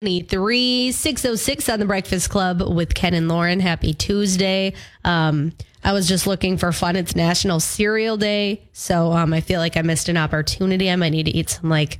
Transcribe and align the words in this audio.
23 0.00 0.92
606 0.92 1.68
on 1.68 1.80
the 1.80 1.84
Breakfast 1.84 2.30
Club 2.30 2.62
with 2.62 2.94
Ken 2.94 3.14
and 3.14 3.26
Lauren. 3.26 3.58
Happy 3.58 3.92
Tuesday. 3.92 4.72
Um, 5.04 5.50
I 5.82 5.92
was 5.92 6.06
just 6.06 6.24
looking 6.24 6.56
for 6.56 6.70
fun. 6.70 6.94
It's 6.94 7.16
National 7.16 7.58
Cereal 7.58 8.16
Day. 8.16 8.62
So 8.72 9.10
um, 9.10 9.32
I 9.32 9.40
feel 9.40 9.58
like 9.58 9.76
I 9.76 9.82
missed 9.82 10.08
an 10.08 10.16
opportunity. 10.16 10.88
I 10.88 10.94
might 10.94 11.08
need 11.08 11.24
to 11.24 11.32
eat 11.32 11.50
some, 11.50 11.68
like, 11.68 11.98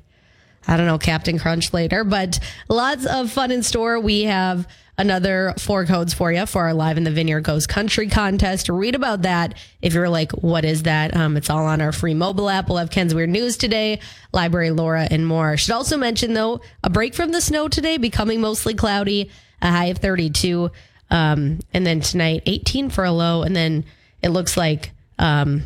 I 0.68 0.76
don't 0.76 0.86
know, 0.86 0.98
Captain 0.98 1.38
Crunch 1.38 1.72
later, 1.72 2.04
but 2.04 2.38
lots 2.68 3.06
of 3.06 3.32
fun 3.32 3.50
in 3.50 3.62
store. 3.62 3.98
We 3.98 4.24
have 4.24 4.68
another 4.98 5.54
four 5.56 5.86
codes 5.86 6.12
for 6.12 6.30
you 6.30 6.44
for 6.44 6.64
our 6.64 6.74
Live 6.74 6.98
in 6.98 7.04
the 7.04 7.10
Vineyard 7.10 7.40
Goes 7.40 7.66
Country 7.66 8.08
contest. 8.08 8.68
Read 8.68 8.94
about 8.94 9.22
that 9.22 9.54
if 9.80 9.94
you're 9.94 10.10
like, 10.10 10.32
what 10.32 10.66
is 10.66 10.82
that? 10.82 11.16
Um, 11.16 11.38
it's 11.38 11.48
all 11.48 11.64
on 11.64 11.80
our 11.80 11.92
free 11.92 12.12
mobile 12.12 12.50
app. 12.50 12.68
We'll 12.68 12.76
have 12.76 12.90
Ken's 12.90 13.14
Weird 13.14 13.30
News 13.30 13.56
today, 13.56 14.00
Library 14.32 14.70
Laura, 14.70 15.08
and 15.10 15.26
more. 15.26 15.56
Should 15.56 15.72
also 15.72 15.96
mention, 15.96 16.34
though, 16.34 16.60
a 16.84 16.90
break 16.90 17.14
from 17.14 17.32
the 17.32 17.40
snow 17.40 17.68
today, 17.68 17.96
becoming 17.96 18.42
mostly 18.42 18.74
cloudy, 18.74 19.30
a 19.62 19.70
high 19.70 19.86
of 19.86 19.98
32. 19.98 20.70
Um, 21.10 21.60
and 21.72 21.86
then 21.86 22.00
tonight, 22.00 22.42
18 22.44 22.90
for 22.90 23.04
a 23.04 23.12
low. 23.12 23.42
And 23.42 23.56
then 23.56 23.86
it 24.22 24.28
looks 24.28 24.56
like 24.56 24.90
um, 25.18 25.62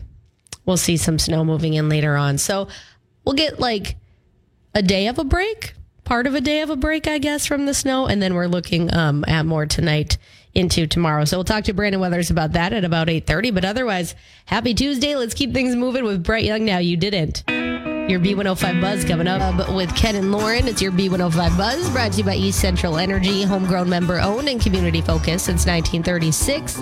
we'll 0.64 0.76
see 0.76 0.96
some 0.96 1.18
snow 1.18 1.44
moving 1.44 1.74
in 1.74 1.88
later 1.88 2.16
on. 2.16 2.38
So 2.38 2.68
we'll 3.24 3.34
get 3.34 3.58
like 3.58 3.96
a 4.74 4.82
day 4.82 5.06
of 5.08 5.18
a 5.18 5.24
break, 5.24 5.74
part 6.04 6.26
of 6.26 6.34
a 6.34 6.40
day 6.40 6.60
of 6.60 6.70
a 6.70 6.76
break, 6.76 7.06
I 7.06 7.18
guess, 7.18 7.46
from 7.46 7.66
the 7.66 7.74
snow. 7.74 8.06
And 8.06 8.22
then 8.22 8.34
we're 8.34 8.46
looking 8.46 8.92
um, 8.94 9.24
at 9.28 9.46
more 9.46 9.66
tonight 9.66 10.18
into 10.54 10.86
tomorrow. 10.86 11.24
So 11.24 11.38
we'll 11.38 11.44
talk 11.44 11.64
to 11.64 11.72
Brandon 11.72 12.00
Weathers 12.00 12.30
about 12.30 12.52
that 12.52 12.72
at 12.72 12.84
about 12.84 13.08
8.30. 13.08 13.54
But 13.54 13.64
otherwise, 13.64 14.14
happy 14.46 14.74
Tuesday. 14.74 15.16
Let's 15.16 15.34
keep 15.34 15.52
things 15.52 15.76
moving 15.76 16.04
with 16.04 16.22
Brett 16.22 16.44
Young 16.44 16.64
now. 16.64 16.78
You 16.78 16.96
didn't. 16.96 17.44
Your 18.08 18.18
B105 18.18 18.80
Buzz 18.80 19.04
coming 19.04 19.28
up 19.28 19.72
with 19.72 19.94
Ken 19.94 20.16
and 20.16 20.32
Lauren. 20.32 20.66
It's 20.66 20.82
your 20.82 20.90
B105 20.90 21.56
Buzz 21.56 21.88
brought 21.90 22.12
to 22.12 22.18
you 22.18 22.24
by 22.24 22.34
East 22.34 22.60
Central 22.60 22.98
Energy, 22.98 23.44
homegrown 23.44 23.88
member 23.88 24.20
owned 24.20 24.48
and 24.48 24.60
community 24.60 25.00
focused 25.00 25.46
since 25.46 25.66
1936. 25.66 26.80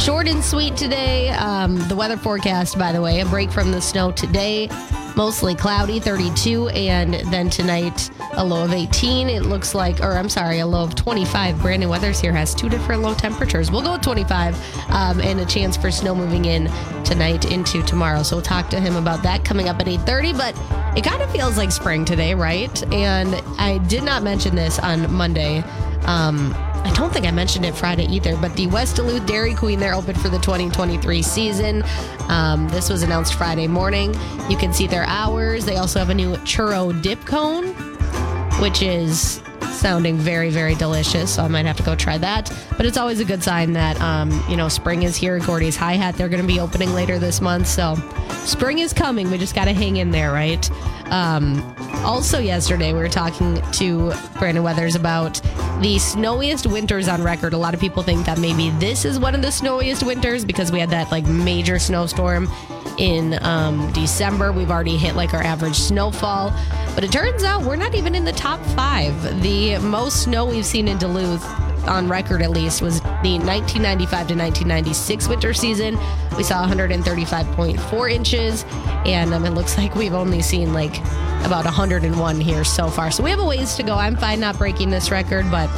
Short 0.00 0.28
and 0.28 0.42
sweet 0.42 0.76
today. 0.76 1.30
Um, 1.30 1.76
the 1.88 1.96
weather 1.96 2.16
forecast, 2.16 2.78
by 2.78 2.92
the 2.92 3.02
way, 3.02 3.20
a 3.20 3.26
break 3.26 3.50
from 3.50 3.72
the 3.72 3.80
snow 3.80 4.12
today. 4.12 4.68
Mostly 5.16 5.54
cloudy, 5.54 6.00
32, 6.00 6.68
and 6.68 7.14
then 7.32 7.50
tonight 7.50 8.10
a 8.34 8.44
low 8.44 8.64
of 8.64 8.72
18. 8.72 9.28
It 9.28 9.42
looks 9.42 9.74
like, 9.74 10.00
or 10.00 10.16
I'm 10.16 10.28
sorry, 10.28 10.60
a 10.60 10.66
low 10.66 10.82
of 10.82 10.94
25. 10.94 11.60
Brandon 11.60 11.88
Weathers 11.88 12.20
here 12.20 12.32
has 12.32 12.54
two 12.54 12.68
different 12.68 13.02
low 13.02 13.14
temperatures. 13.14 13.70
We'll 13.70 13.82
go 13.82 13.92
with 13.92 14.02
25 14.02 14.90
um, 14.90 15.20
and 15.20 15.40
a 15.40 15.46
chance 15.46 15.76
for 15.76 15.90
snow 15.90 16.14
moving 16.14 16.46
in 16.46 16.70
tonight 17.04 17.50
into 17.50 17.82
tomorrow. 17.82 18.22
So 18.22 18.36
we'll 18.36 18.42
talk 18.42 18.70
to 18.70 18.80
him 18.80 18.96
about 18.96 19.22
that 19.24 19.44
coming 19.44 19.68
up 19.68 19.80
at 19.80 19.86
8:30. 19.86 20.36
But 20.36 20.56
it 20.96 21.04
kind 21.04 21.22
of 21.22 21.30
feels 21.30 21.56
like 21.56 21.70
spring 21.70 22.04
today, 22.04 22.34
right? 22.34 22.82
And 22.92 23.34
I 23.58 23.78
did 23.88 24.04
not 24.04 24.22
mention 24.22 24.54
this 24.54 24.78
on 24.78 25.12
Monday. 25.12 25.62
Um, 26.06 26.54
I 26.84 26.92
don't 26.94 27.12
think 27.12 27.26
I 27.26 27.30
mentioned 27.30 27.64
it 27.64 27.74
Friday 27.74 28.04
either, 28.06 28.36
but 28.36 28.54
the 28.56 28.66
West 28.66 28.96
Duluth 28.96 29.26
Dairy 29.26 29.54
Queen, 29.54 29.78
they're 29.78 29.94
open 29.94 30.14
for 30.14 30.28
the 30.28 30.38
2023 30.38 31.22
season. 31.22 31.82
Um, 32.28 32.68
this 32.68 32.88
was 32.88 33.02
announced 33.02 33.34
Friday 33.34 33.66
morning. 33.66 34.14
You 34.48 34.56
can 34.56 34.72
see 34.72 34.86
their 34.86 35.04
hours. 35.04 35.64
They 35.64 35.76
also 35.76 35.98
have 35.98 36.10
a 36.10 36.14
new 36.14 36.36
churro 36.38 37.00
dip 37.02 37.24
cone, 37.24 37.68
which 38.60 38.82
is 38.82 39.42
sounding 39.80 40.16
very, 40.16 40.50
very 40.50 40.74
delicious. 40.74 41.34
So 41.34 41.42
I 41.42 41.48
might 41.48 41.66
have 41.66 41.76
to 41.78 41.82
go 41.82 41.94
try 41.94 42.18
that. 42.18 42.52
But 42.76 42.86
it's 42.86 42.96
always 42.96 43.20
a 43.20 43.24
good 43.24 43.42
sign 43.42 43.72
that, 43.72 44.00
um, 44.00 44.44
you 44.48 44.56
know, 44.56 44.68
spring 44.68 45.02
is 45.02 45.16
here. 45.16 45.38
Gordy's 45.38 45.76
Hi 45.76 45.94
Hat, 45.94 46.16
they're 46.16 46.28
going 46.28 46.42
to 46.42 46.46
be 46.46 46.60
opening 46.60 46.92
later 46.92 47.18
this 47.18 47.40
month. 47.40 47.66
So 47.66 47.96
spring 48.44 48.78
is 48.78 48.92
coming. 48.92 49.30
We 49.30 49.38
just 49.38 49.54
got 49.54 49.64
to 49.64 49.72
hang 49.72 49.96
in 49.96 50.10
there, 50.10 50.32
right? 50.32 50.68
Um, 51.10 51.74
also, 52.04 52.38
yesterday, 52.38 52.92
we 52.92 53.00
were 53.00 53.08
talking 53.08 53.60
to 53.72 54.12
Brandon 54.38 54.62
Weathers 54.62 54.94
about 54.94 55.40
the 55.80 55.98
snowiest 55.98 56.66
winters 56.66 57.08
on 57.08 57.22
record. 57.22 57.52
A 57.52 57.58
lot 57.58 57.74
of 57.74 57.80
people 57.80 58.02
think 58.02 58.26
that 58.26 58.38
maybe 58.38 58.70
this 58.70 59.04
is 59.04 59.18
one 59.18 59.34
of 59.34 59.42
the 59.42 59.50
snowiest 59.50 60.02
winters 60.02 60.44
because 60.44 60.70
we 60.72 60.78
had 60.80 60.90
that 60.90 61.10
like 61.10 61.26
major 61.26 61.78
snowstorm 61.78 62.48
in 62.98 63.42
um, 63.42 63.92
December. 63.92 64.52
We've 64.52 64.70
already 64.70 64.96
hit 64.96 65.16
like 65.16 65.34
our 65.34 65.42
average 65.42 65.76
snowfall, 65.76 66.52
but 66.94 67.04
it 67.04 67.12
turns 67.12 67.42
out 67.44 67.62
we're 67.62 67.76
not 67.76 67.94
even 67.94 68.14
in 68.14 68.24
the 68.24 68.32
top 68.32 68.64
five. 68.76 69.42
The 69.42 69.78
most 69.78 70.24
snow 70.24 70.46
we've 70.46 70.66
seen 70.66 70.88
in 70.88 70.98
Duluth 70.98 71.44
on 71.86 72.08
record 72.08 72.42
at 72.42 72.50
least 72.50 72.82
was 72.82 73.00
the 73.00 73.38
1995 73.38 74.08
to 74.08 74.34
1996 74.34 75.28
winter 75.28 75.54
season. 75.54 75.98
We 76.36 76.42
saw 76.42 76.66
135.4 76.66 78.12
inches, 78.12 78.64
and 79.04 79.32
um, 79.34 79.44
it 79.44 79.50
looks 79.50 79.76
like 79.76 79.94
we've 79.94 80.14
only 80.14 80.42
seen 80.42 80.72
like 80.72 80.98
about 81.44 81.64
101 81.64 82.40
here 82.40 82.64
so 82.64 82.88
far. 82.88 83.10
So 83.10 83.22
we 83.22 83.30
have 83.30 83.40
a 83.40 83.44
ways 83.44 83.74
to 83.76 83.82
go. 83.82 83.94
I'm 83.94 84.16
fine 84.16 84.40
not 84.40 84.58
breaking 84.58 84.90
this 84.90 85.10
record, 85.10 85.50
but 85.50 85.68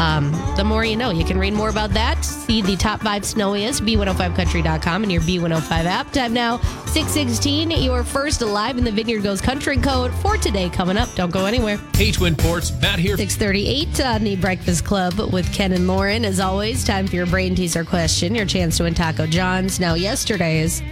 um, 0.00 0.32
the 0.56 0.64
more 0.64 0.84
you 0.84 0.96
know. 0.96 1.10
You 1.10 1.24
can 1.24 1.38
read 1.38 1.52
more 1.52 1.68
about 1.68 1.90
that. 1.90 2.24
See 2.24 2.62
the 2.62 2.76
top 2.76 3.02
five 3.02 3.24
snowiest, 3.24 3.82
B105country.com 3.84 5.02
and 5.02 5.12
your 5.12 5.20
B105 5.22 5.84
app. 5.84 6.10
Time 6.12 6.32
now, 6.32 6.56
616, 6.86 7.70
your 7.70 8.02
first 8.02 8.40
Alive 8.40 8.78
in 8.78 8.84
the 8.84 8.90
Vineyard 8.90 9.22
Goes 9.22 9.40
Country 9.40 9.76
code 9.76 10.12
for 10.14 10.36
today 10.36 10.70
coming 10.70 10.96
up. 10.96 11.14
Don't 11.14 11.30
go 11.30 11.44
anywhere. 11.44 11.78
Hey, 11.94 12.10
Twin 12.10 12.34
Ports, 12.34 12.72
Matt 12.80 12.98
here. 12.98 13.16
638 13.16 14.00
on 14.00 14.24
the 14.24 14.36
Breakfast 14.36 14.84
Club 14.84 15.18
with 15.32 15.52
Ken 15.52 15.72
and 15.72 15.86
Lauren. 15.86 16.24
As 16.24 16.40
always, 16.40 16.82
time 16.82 17.06
for 17.06 17.16
your 17.16 17.26
brain 17.26 17.54
teaser 17.54 17.84
question, 17.84 18.34
your 18.34 18.46
chance 18.46 18.78
to 18.78 18.84
win 18.84 18.94
Taco 18.94 19.26
John's. 19.26 19.78
Now, 19.78 19.94
yesterday's 19.94 20.82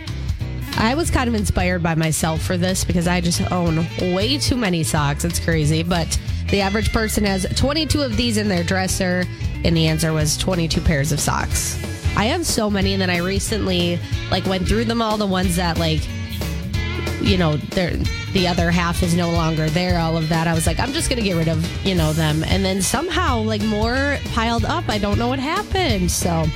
I 0.81 0.95
was 0.95 1.11
kind 1.11 1.27
of 1.27 1.35
inspired 1.35 1.83
by 1.83 1.97
myself 1.97 2.41
for 2.41 2.57
this 2.57 2.85
because 2.85 3.09
I 3.09 3.21
just 3.21 3.51
own 3.51 3.85
way 4.15 4.39
too 4.39 4.57
many 4.57 4.85
socks. 4.85 5.25
It's 5.25 5.41
crazy. 5.41 5.83
But 5.83 6.17
the 6.51 6.61
average 6.61 6.93
person 6.93 7.25
has 7.25 7.47
22 7.57 8.03
of 8.03 8.17
these 8.17 8.37
in 8.37 8.49
their 8.49 8.65
dresser, 8.65 9.25
and 9.65 9.77
the 9.77 9.87
answer 9.87 10.13
was 10.13 10.37
22 10.37 10.81
pairs 10.81 11.13
of 11.13 11.21
socks. 11.21 11.77
I 12.17 12.25
have 12.27 12.47
so 12.47 12.71
many, 12.71 12.95
and 12.95 13.03
then 13.03 13.11
I 13.11 13.19
recently 13.19 13.99
like 14.31 14.47
went 14.47 14.67
through 14.67 14.87
them 14.87 15.03
all, 15.03 15.17
the 15.17 15.27
ones 15.27 15.57
that 15.57 15.79
like 15.79 16.01
you 17.21 17.37
know, 17.37 17.57
they're, 17.57 17.97
the 18.33 18.47
other 18.47 18.71
half 18.71 19.03
is 19.03 19.15
no 19.15 19.31
longer 19.31 19.69
there, 19.71 19.99
all 19.99 20.17
of 20.17 20.29
that. 20.29 20.47
I 20.47 20.55
was 20.55 20.67
like, 20.67 20.79
I'm 20.79 20.93
just 20.93 21.11
to 21.11 21.21
get 21.21 21.37
rid 21.37 21.49
of, 21.49 21.87
you 21.87 21.95
know, 21.95 22.13
them. 22.13 22.45
And 22.45 22.65
then 22.65 22.83
somehow, 22.83 23.41
like, 23.41 23.63
more 23.63 24.19
piled 24.33 24.65
up. 24.65 24.89
I 24.89 24.99
don't 24.99 25.19
know 25.19 25.29
what 25.29 25.39
happened. 25.39 26.11
So, 26.11 26.47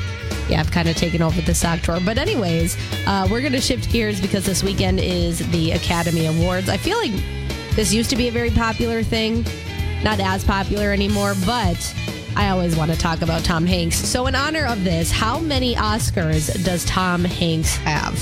yeah, 0.49 0.61
I've 0.61 0.71
kind 0.71 0.89
of 0.89 0.97
taken 0.97 1.23
over 1.23 1.41
the 1.41 1.55
sock 1.55 1.81
drawer. 1.81 2.01
But, 2.05 2.19
anyways, 2.19 2.77
uh, 3.07 3.29
we're 3.31 3.49
to 3.49 3.61
shift 3.61 3.91
gears 3.91 4.21
because 4.21 4.47
this 4.47 4.63
weekend 4.63 5.01
is 5.01 5.39
the 5.51 5.73
Academy 5.73 6.27
Awards. 6.27 6.69
I 6.69 6.77
feel 6.77 6.99
like 6.99 7.13
this 7.75 7.93
used 7.93 8.11
to 8.11 8.17
be 8.17 8.29
a 8.29 8.33
very 8.33 8.51
popular 8.51 9.03
thing, 9.03 9.45
not 10.03 10.21
as 10.21 10.45
popular 10.45 10.93
anymore, 10.93 11.35
but 11.47 11.95
I 12.35 12.49
always 12.49 12.77
want 12.77 12.91
to 12.91 12.99
talk 12.99 13.23
about 13.23 13.45
Tom 13.45 13.67
Hanks. 13.67 13.97
So, 13.97 14.27
in 14.27 14.35
honor 14.35 14.65
of 14.67 14.85
this, 14.85 15.11
how 15.11 15.39
many 15.39 15.75
Oscars 15.75 16.65
does 16.65 16.85
Tom 16.85 17.25
Hanks 17.25 17.77
have? 17.77 18.15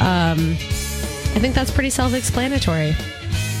Um, 0.00 0.52
I 1.34 1.40
think 1.40 1.54
that's 1.54 1.70
pretty 1.70 1.90
self 1.90 2.14
explanatory. 2.14 2.92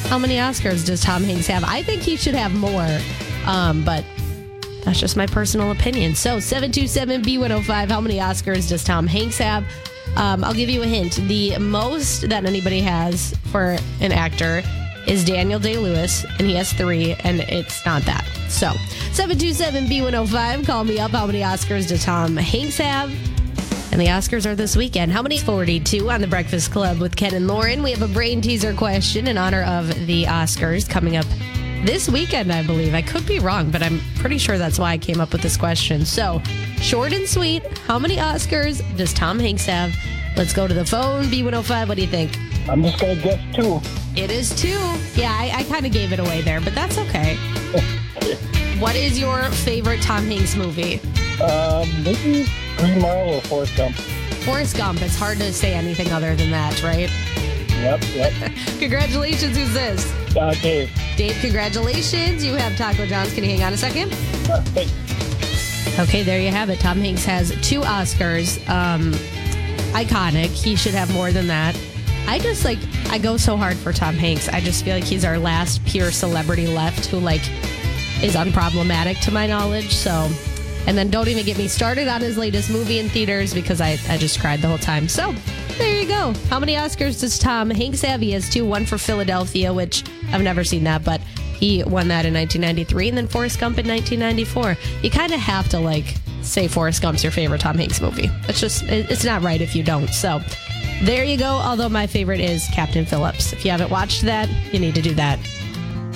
How 0.08 0.18
many 0.18 0.36
Oscars 0.36 0.86
does 0.86 1.02
Tom 1.02 1.24
Hanks 1.24 1.46
have? 1.48 1.64
I 1.64 1.82
think 1.82 2.02
he 2.02 2.16
should 2.16 2.34
have 2.34 2.54
more, 2.54 2.98
um, 3.46 3.84
but 3.84 4.04
that's 4.84 5.00
just 5.00 5.16
my 5.16 5.26
personal 5.26 5.72
opinion. 5.72 6.14
So, 6.14 6.38
727 6.38 7.22
B105, 7.22 7.88
how 7.90 8.00
many 8.00 8.18
Oscars 8.18 8.68
does 8.68 8.84
Tom 8.84 9.06
Hanks 9.06 9.38
have? 9.38 9.64
Um, 10.16 10.42
I'll 10.44 10.54
give 10.54 10.70
you 10.70 10.82
a 10.82 10.86
hint. 10.86 11.16
The 11.28 11.58
most 11.58 12.28
that 12.28 12.44
anybody 12.44 12.80
has 12.80 13.34
for 13.50 13.76
an 14.00 14.12
actor 14.12 14.62
is 15.08 15.24
Daniel 15.24 15.58
Day 15.58 15.78
Lewis, 15.78 16.24
and 16.38 16.42
he 16.42 16.54
has 16.54 16.72
three, 16.72 17.14
and 17.24 17.40
it's 17.40 17.84
not 17.86 18.02
that. 18.02 18.24
So, 18.48 18.72
727 19.12 19.86
B105, 19.86 20.66
call 20.66 20.84
me 20.84 21.00
up. 21.00 21.12
How 21.12 21.26
many 21.26 21.40
Oscars 21.40 21.88
does 21.88 22.04
Tom 22.04 22.36
Hanks 22.36 22.76
have? 22.76 23.10
And 23.90 24.00
the 24.00 24.06
Oscars 24.06 24.44
are 24.44 24.54
this 24.54 24.76
weekend. 24.76 25.10
How 25.10 25.22
many? 25.22 25.38
42 25.38 26.10
on 26.10 26.20
the 26.20 26.26
Breakfast 26.26 26.70
Club 26.70 26.98
with 26.98 27.16
Ken 27.16 27.34
and 27.34 27.48
Lauren. 27.48 27.82
We 27.82 27.90
have 27.92 28.02
a 28.02 28.12
brain 28.12 28.42
teaser 28.42 28.74
question 28.74 29.26
in 29.28 29.38
honor 29.38 29.62
of 29.62 29.88
the 30.06 30.24
Oscars 30.24 30.88
coming 30.88 31.16
up 31.16 31.26
this 31.86 32.08
weekend, 32.08 32.52
I 32.52 32.62
believe. 32.62 32.92
I 32.92 33.00
could 33.00 33.24
be 33.26 33.38
wrong, 33.38 33.70
but 33.70 33.82
I'm 33.82 34.00
pretty 34.16 34.36
sure 34.36 34.58
that's 34.58 34.78
why 34.78 34.92
I 34.92 34.98
came 34.98 35.20
up 35.20 35.32
with 35.32 35.40
this 35.40 35.56
question. 35.56 36.04
So, 36.04 36.42
short 36.80 37.14
and 37.14 37.26
sweet, 37.26 37.62
how 37.86 37.98
many 37.98 38.16
Oscars 38.16 38.82
does 38.98 39.14
Tom 39.14 39.38
Hanks 39.38 39.64
have? 39.64 39.96
Let's 40.36 40.52
go 40.52 40.68
to 40.68 40.74
the 40.74 40.84
phone. 40.84 41.24
B105, 41.24 41.88
what 41.88 41.96
do 41.96 42.02
you 42.02 42.08
think? 42.08 42.36
I'm 42.68 42.82
just 42.82 42.98
going 42.98 43.16
to 43.16 43.22
guess 43.22 43.56
two. 43.56 43.80
It 44.20 44.30
is 44.30 44.54
two. 44.54 44.68
Yeah, 45.14 45.32
I, 45.32 45.52
I 45.58 45.64
kind 45.64 45.86
of 45.86 45.92
gave 45.92 46.12
it 46.12 46.18
away 46.18 46.42
there, 46.42 46.60
but 46.60 46.74
that's 46.74 46.98
okay. 46.98 47.36
what 48.78 48.94
is 48.94 49.18
your 49.18 49.44
favorite 49.44 50.02
Tom 50.02 50.26
Hanks 50.26 50.54
movie? 50.54 51.00
Um, 51.42 51.88
maybe 52.02 52.46
Green 52.76 53.00
Mile 53.00 53.34
or 53.34 53.40
Forrest 53.42 53.76
Gump. 53.76 53.96
Forrest 54.44 54.76
Gump. 54.76 55.00
It's 55.02 55.16
hard 55.16 55.38
to 55.38 55.52
say 55.52 55.72
anything 55.74 56.12
other 56.12 56.34
than 56.36 56.50
that, 56.50 56.82
right? 56.82 57.10
Yep, 57.70 58.02
yep. 58.14 58.52
Congratulations. 58.78 59.56
Who's 59.56 59.72
this? 59.72 60.36
Uh, 60.36 60.52
Dave. 60.62 60.90
Dave, 61.16 61.36
congratulations. 61.40 62.44
You 62.44 62.54
have 62.54 62.76
Taco 62.76 63.06
John's. 63.06 63.32
Can 63.34 63.44
you 63.44 63.50
hang 63.50 63.62
on 63.62 63.72
a 63.72 63.76
second? 63.76 64.12
Uh, 64.50 64.62
Okay, 65.98 66.22
there 66.22 66.40
you 66.40 66.50
have 66.50 66.70
it. 66.70 66.78
Tom 66.78 66.98
Hanks 67.00 67.24
has 67.24 67.50
two 67.60 67.80
Oscars. 67.80 68.58
Um, 68.68 69.12
iconic. 69.92 70.50
He 70.50 70.76
should 70.76 70.94
have 70.94 71.12
more 71.12 71.32
than 71.32 71.48
that. 71.48 71.74
I 72.28 72.38
just 72.38 72.62
like, 72.62 72.78
I 73.08 73.16
go 73.16 73.38
so 73.38 73.56
hard 73.56 73.78
for 73.78 73.90
Tom 73.90 74.14
Hanks. 74.14 74.50
I 74.50 74.60
just 74.60 74.84
feel 74.84 74.94
like 74.94 75.04
he's 75.04 75.24
our 75.24 75.38
last 75.38 75.82
pure 75.86 76.10
celebrity 76.10 76.66
left 76.66 77.06
who, 77.06 77.18
like, 77.20 77.40
is 78.22 78.36
unproblematic 78.36 79.18
to 79.22 79.30
my 79.30 79.46
knowledge. 79.46 79.94
So, 79.94 80.30
and 80.86 80.96
then 80.96 81.08
don't 81.08 81.28
even 81.28 81.46
get 81.46 81.56
me 81.56 81.68
started 81.68 82.06
on 82.06 82.20
his 82.20 82.36
latest 82.36 82.70
movie 82.70 82.98
in 82.98 83.08
theaters 83.08 83.54
because 83.54 83.80
I, 83.80 83.96
I 84.10 84.18
just 84.18 84.40
cried 84.40 84.60
the 84.60 84.68
whole 84.68 84.76
time. 84.76 85.08
So, 85.08 85.34
there 85.78 86.02
you 86.02 86.06
go. 86.06 86.34
How 86.50 86.60
many 86.60 86.74
Oscars 86.74 87.18
does 87.18 87.38
Tom 87.38 87.70
Hanks 87.70 88.02
have? 88.02 88.20
He 88.20 88.32
has 88.32 88.50
two, 88.50 88.66
one 88.66 88.84
for 88.84 88.98
Philadelphia, 88.98 89.72
which 89.72 90.04
I've 90.30 90.42
never 90.42 90.64
seen 90.64 90.84
that, 90.84 91.04
but 91.04 91.22
he 91.58 91.82
won 91.82 92.08
that 92.08 92.26
in 92.26 92.34
1993, 92.34 93.08
and 93.08 93.16
then 93.16 93.26
Forrest 93.26 93.58
Gump 93.58 93.78
in 93.78 93.88
1994. 93.88 94.76
You 95.02 95.10
kind 95.10 95.32
of 95.32 95.40
have 95.40 95.70
to 95.70 95.80
like 95.80 96.14
say 96.42 96.68
Forrest 96.68 97.00
Gump's 97.00 97.24
your 97.24 97.32
favorite 97.32 97.62
Tom 97.62 97.78
Hanks 97.78 98.02
movie. 98.02 98.28
It's 98.48 98.60
just, 98.60 98.82
it's 98.82 99.24
not 99.24 99.42
right 99.42 99.62
if 99.62 99.74
you 99.74 99.82
don't. 99.82 100.08
So, 100.08 100.40
there 101.02 101.24
you 101.24 101.36
go. 101.36 101.46
Although 101.46 101.88
my 101.88 102.06
favorite 102.06 102.40
is 102.40 102.66
Captain 102.72 103.06
Phillips. 103.06 103.52
If 103.52 103.64
you 103.64 103.70
haven't 103.70 103.90
watched 103.90 104.22
that, 104.22 104.48
you 104.72 104.80
need 104.80 104.94
to 104.94 105.02
do 105.02 105.14
that. 105.14 105.38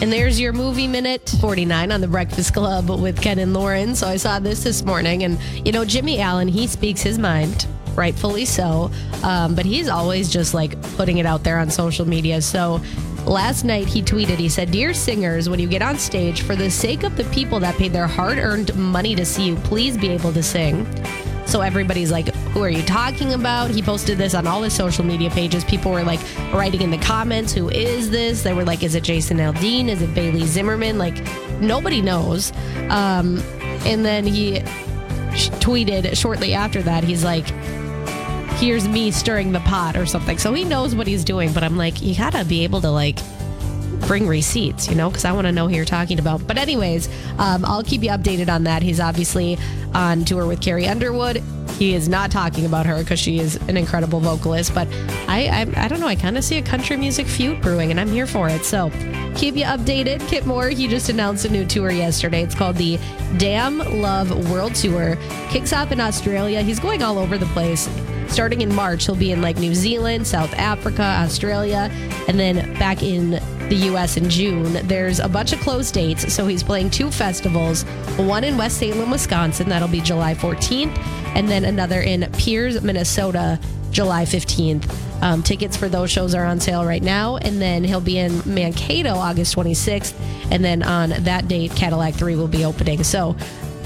And 0.01 0.13
there's 0.13 0.41
your 0.41 0.53
movie 0.53 0.89
minute 0.89 1.33
49 1.41 1.93
on 1.93 2.01
the 2.01 2.09
Breakfast 2.09 2.53
Club 2.55 2.91
with 2.91 3.23
Ken 3.23 3.39
and 3.39 3.55
Lauren. 3.55 3.95
So 3.95 4.09
I 4.09 4.17
saw 4.17 4.41
this 4.41 4.65
this 4.65 4.83
morning, 4.83 5.23
and 5.23 5.39
you 5.65 5.71
know, 5.71 5.85
Jimmy 5.85 6.21
Allen, 6.21 6.49
he 6.49 6.67
speaks 6.67 7.03
his 7.03 7.21
mind, 7.21 7.69
rightfully 7.95 8.45
so. 8.45 8.91
Um, 9.23 9.55
but 9.55 9.65
he's 9.65 9.89
always 9.89 10.29
just 10.29 10.55
like 10.55 10.81
putting 10.97 11.19
it 11.19 11.27
out 11.27 11.45
there 11.45 11.59
on 11.61 11.71
social 11.71 12.05
media. 12.05 12.43
So 12.43 12.81
last 13.27 13.65
night 13.65 13.87
he 13.87 14.03
tweeted, 14.03 14.39
he 14.39 14.49
said, 14.49 14.73
Dear 14.73 14.93
singers, 14.93 15.49
when 15.49 15.61
you 15.61 15.69
get 15.69 15.83
on 15.83 15.99
stage, 15.99 16.43
for 16.43 16.57
the 16.57 16.69
sake 16.69 17.05
of 17.05 17.17
the 17.17 17.25
people 17.25 17.61
that 17.61 17.77
paid 17.77 17.93
their 17.93 18.09
hard 18.09 18.39
earned 18.39 18.75
money 18.75 19.15
to 19.15 19.25
see 19.25 19.47
you, 19.47 19.57
please 19.57 19.97
be 19.97 20.09
able 20.09 20.33
to 20.33 20.43
sing. 20.43 20.85
So 21.47 21.61
everybody's 21.61 22.11
like, 22.11 22.32
who 22.53 22.63
are 22.63 22.71
you 22.71 22.83
talking 22.83 23.33
about? 23.33 23.71
He 23.71 23.81
posted 23.81 24.19
this 24.19 24.35
on 24.35 24.47
all 24.47 24.63
his 24.63 24.75
social 24.75 25.05
media 25.05 25.31
pages. 25.31 25.65
People 25.65 25.91
were 25.91 26.05
like 26.05 26.21
writing 26.53 26.83
in 26.83 26.91
the 26.91 26.99
comments, 26.99 27.53
who 27.53 27.71
is 27.71 28.11
this? 28.11 28.43
They 28.43 28.53
were 28.53 28.65
like, 28.65 28.83
is 28.83 28.95
it 28.95 29.03
Jason 29.03 29.39
Aldean? 29.39 29.89
Is 29.89 30.03
it 30.03 30.15
Bailey 30.15 30.47
Zimmerman? 30.47 30.99
Like, 30.99 31.17
nobody 31.61 32.03
knows. 32.03 32.53
Um, 32.91 33.39
and 33.87 34.05
then 34.05 34.27
he 34.27 34.61
sh- 35.35 35.49
tweeted 35.61 36.15
shortly 36.15 36.53
after 36.53 36.83
that, 36.83 37.05
he's 37.05 37.25
like, 37.25 37.47
here's 38.59 38.87
me 38.87 39.11
stirring 39.11 39.53
the 39.53 39.61
pot 39.61 39.97
or 39.97 40.05
something. 40.05 40.37
So 40.37 40.53
he 40.53 40.65
knows 40.65 40.95
what 40.95 41.07
he's 41.07 41.25
doing, 41.25 41.53
but 41.53 41.65
I'm 41.65 41.79
like, 41.79 42.03
you 42.03 42.15
gotta 42.15 42.45
be 42.45 42.65
able 42.65 42.83
to 42.83 42.91
like 42.91 43.19
bring 44.07 44.27
receipts, 44.27 44.89
you 44.89 44.95
know, 44.95 45.09
because 45.09 45.25
I 45.25 45.33
want 45.33 45.47
to 45.47 45.53
know 45.53 45.69
who 45.69 45.75
you're 45.75 45.85
talking 45.85 46.19
about. 46.19 46.47
But, 46.47 46.59
anyways, 46.59 47.09
um, 47.39 47.65
I'll 47.65 47.83
keep 47.83 48.03
you 48.03 48.11
updated 48.11 48.49
on 48.49 48.65
that. 48.65 48.83
He's 48.83 49.01
obviously 49.01 49.59
on 49.95 50.25
tour 50.25 50.47
with 50.47 50.61
Carrie 50.61 50.87
Underwood. 50.87 51.43
He 51.79 51.95
is 51.95 52.09
not 52.09 52.31
talking 52.31 52.65
about 52.65 52.87
her 52.87 52.99
because 52.99 53.19
she 53.19 53.39
is 53.39 53.57
an 53.69 53.77
incredible 53.77 54.21
vocalist. 54.21 54.75
But 54.75 54.87
I, 55.27 55.67
I, 55.77 55.85
I 55.85 55.89
don't 55.89 56.01
know. 56.01 56.07
I 56.07 56.15
kind 56.15 56.37
of 56.37 56.45
see 56.45 56.59
a 56.59 56.63
country 56.63 56.97
music 56.97 57.27
feud 57.27 57.61
brewing, 57.61 57.91
and 57.91 57.99
I'm 57.99 58.11
here 58.11 58.27
for 58.27 58.49
it. 58.49 58.65
So 58.65 58.91
keep 59.35 59.57
you 59.57 59.65
updated. 59.65 60.27
Kip 60.29 60.45
Moore, 60.47 60.69
he 60.69 60.87
just 60.87 61.09
announced 61.09 61.45
a 61.45 61.49
new 61.49 61.65
tour 61.65 61.91
yesterday. 61.91 62.43
It's 62.43 62.55
called 62.55 62.77
the 62.77 62.99
Damn 63.39 63.79
Love 63.79 64.51
World 64.51 64.75
Tour. 64.75 65.17
Kicks 65.49 65.73
off 65.73 65.91
in 65.91 66.01
Australia. 66.01 66.63
He's 66.63 66.79
going 66.79 67.03
all 67.03 67.19
over 67.19 67.39
the 67.39 67.47
place. 67.47 67.89
Starting 68.33 68.63
in 68.63 68.75
March, 68.75 69.05
he'll 69.05 69.15
be 69.15 69.31
in 69.31 69.43
like 69.43 69.59
New 69.59 69.75
Zealand, 69.75 70.27
South 70.27 70.55
Africa, 70.55 71.03
Australia, 71.03 71.91
and 72.29 72.41
then 72.41 72.73
back 72.79 73.03
in 73.03 73.33
the 73.69 73.75
US 73.91 74.17
in 74.17 74.31
June. 74.31 74.73
There's 74.89 75.21
a 75.21 75.29
bunch 75.29 75.53
of 75.53 75.61
closed 75.61 75.93
dates, 75.93 76.33
so 76.33 76.47
he's 76.47 76.63
playing 76.63 76.89
two 76.89 77.11
festivals 77.11 77.83
one 78.17 78.43
in 78.43 78.57
West 78.57 78.79
Salem, 78.79 79.11
Wisconsin, 79.11 79.69
that'll 79.69 79.87
be 79.87 80.01
July 80.01 80.33
14th, 80.33 80.97
and 81.35 81.47
then 81.47 81.67
another 81.67 82.01
in 82.01 82.27
Pierce, 82.39 82.81
Minnesota, 82.81 83.61
July 83.91 84.25
15th. 84.25 84.91
Um, 85.23 85.43
tickets 85.43 85.77
for 85.77 85.91
those 85.91 86.11
shows 86.11 86.35
are 86.35 86.47
on 86.47 86.59
sale 86.59 86.87
right 86.87 87.03
now, 87.03 87.37
and 87.37 87.61
then 87.61 87.85
he'll 87.85 88.01
be 88.01 88.19
in 88.19 88.43
Mankato 88.47 89.15
August 89.15 89.55
26th, 89.55 90.15
and 90.51 90.65
then 90.65 90.83
on 90.83 91.11
that 91.11 91.49
date, 91.49 91.73
Cadillac 91.73 92.15
3 92.15 92.35
will 92.37 92.49
be 92.49 92.65
opening. 92.65 93.05
So 93.05 93.37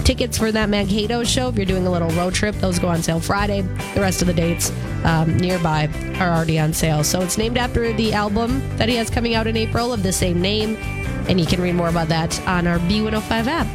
tickets 0.07 0.39
for 0.39 0.53
that 0.53 0.69
Mankato 0.69 1.25
show, 1.25 1.49
if 1.49 1.57
you're 1.57 1.67
doing 1.67 1.85
a 1.85 1.91
little 1.91 2.11
road 2.11 2.33
trip, 2.33 2.55
those 2.57 2.79
go 2.79 2.87
on 2.87 3.03
sale 3.03 3.19
Friday. 3.19 3.63
The 3.95 4.01
rest 4.01 4.21
of 4.23 4.29
the 4.29 4.35
dates 4.35 4.71
um, 5.05 5.37
nearby 5.37 5.89
are 6.21 6.33
already 6.33 6.61
on 6.61 6.73
sale. 6.73 7.03
So 7.03 7.21
it's 7.23 7.37
named 7.37 7.59
after 7.59 7.93
the 7.93 8.13
album 8.13 8.63
that 8.77 8.89
he 8.89 8.95
has 8.95 9.11
coming 9.11 9.35
out 9.35 9.49
in 9.49 9.57
April 9.57 9.93
of 9.93 10.05
the 10.05 10.13
same 10.13 10.41
name. 10.41 10.77
And 11.29 11.41
you 11.41 11.47
can 11.47 11.61
read 11.61 11.75
more 11.75 11.89
about 11.89 12.07
that 12.09 12.41
on 12.47 12.69
our 12.69 12.79
B105 12.79 13.49
app. 13.49 13.67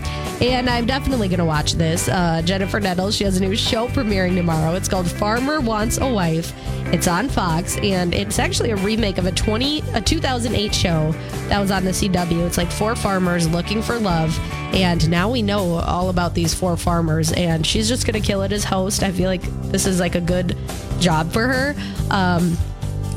And 0.41 0.69
I'm 0.69 0.85
definitely 0.85 1.27
going 1.27 1.39
to 1.39 1.45
watch 1.45 1.73
this. 1.73 2.07
Uh, 2.07 2.41
Jennifer 2.45 2.79
Nettles, 2.79 3.13
she 3.13 3.25
has 3.25 3.35
a 3.35 3.41
new 3.41 3.55
show 3.55 3.89
premiering 3.89 4.35
tomorrow. 4.35 4.73
It's 4.73 4.87
called 4.87 5.11
Farmer 5.11 5.59
Wants 5.59 5.97
a 5.97 6.07
Wife. 6.09 6.53
It's 6.93 7.07
on 7.07 7.29
Fox, 7.29 7.77
and 7.77 8.13
it's 8.13 8.39
actually 8.39 8.71
a 8.71 8.75
remake 8.77 9.17
of 9.17 9.25
a 9.25 9.31
20 9.31 9.81
a 9.93 10.01
2008 10.01 10.73
show 10.73 11.11
that 11.47 11.59
was 11.59 11.71
on 11.71 11.85
the 11.85 11.91
CW. 11.91 12.45
It's 12.47 12.57
like 12.57 12.71
four 12.71 12.95
farmers 12.95 13.47
looking 13.47 13.81
for 13.81 13.99
love, 13.99 14.37
and 14.73 15.09
now 15.09 15.29
we 15.29 15.41
know 15.41 15.75
all 15.75 16.09
about 16.09 16.33
these 16.33 16.53
four 16.53 16.77
farmers. 16.77 17.31
And 17.33 17.65
she's 17.65 17.87
just 17.87 18.05
going 18.05 18.19
to 18.19 18.25
kill 18.25 18.41
it 18.43 18.51
as 18.51 18.63
host. 18.63 19.03
I 19.03 19.11
feel 19.11 19.27
like 19.27 19.43
this 19.71 19.85
is 19.85 19.99
like 19.99 20.15
a 20.15 20.21
good 20.21 20.57
job 20.99 21.31
for 21.31 21.47
her. 21.47 21.75
Um, 22.09 22.57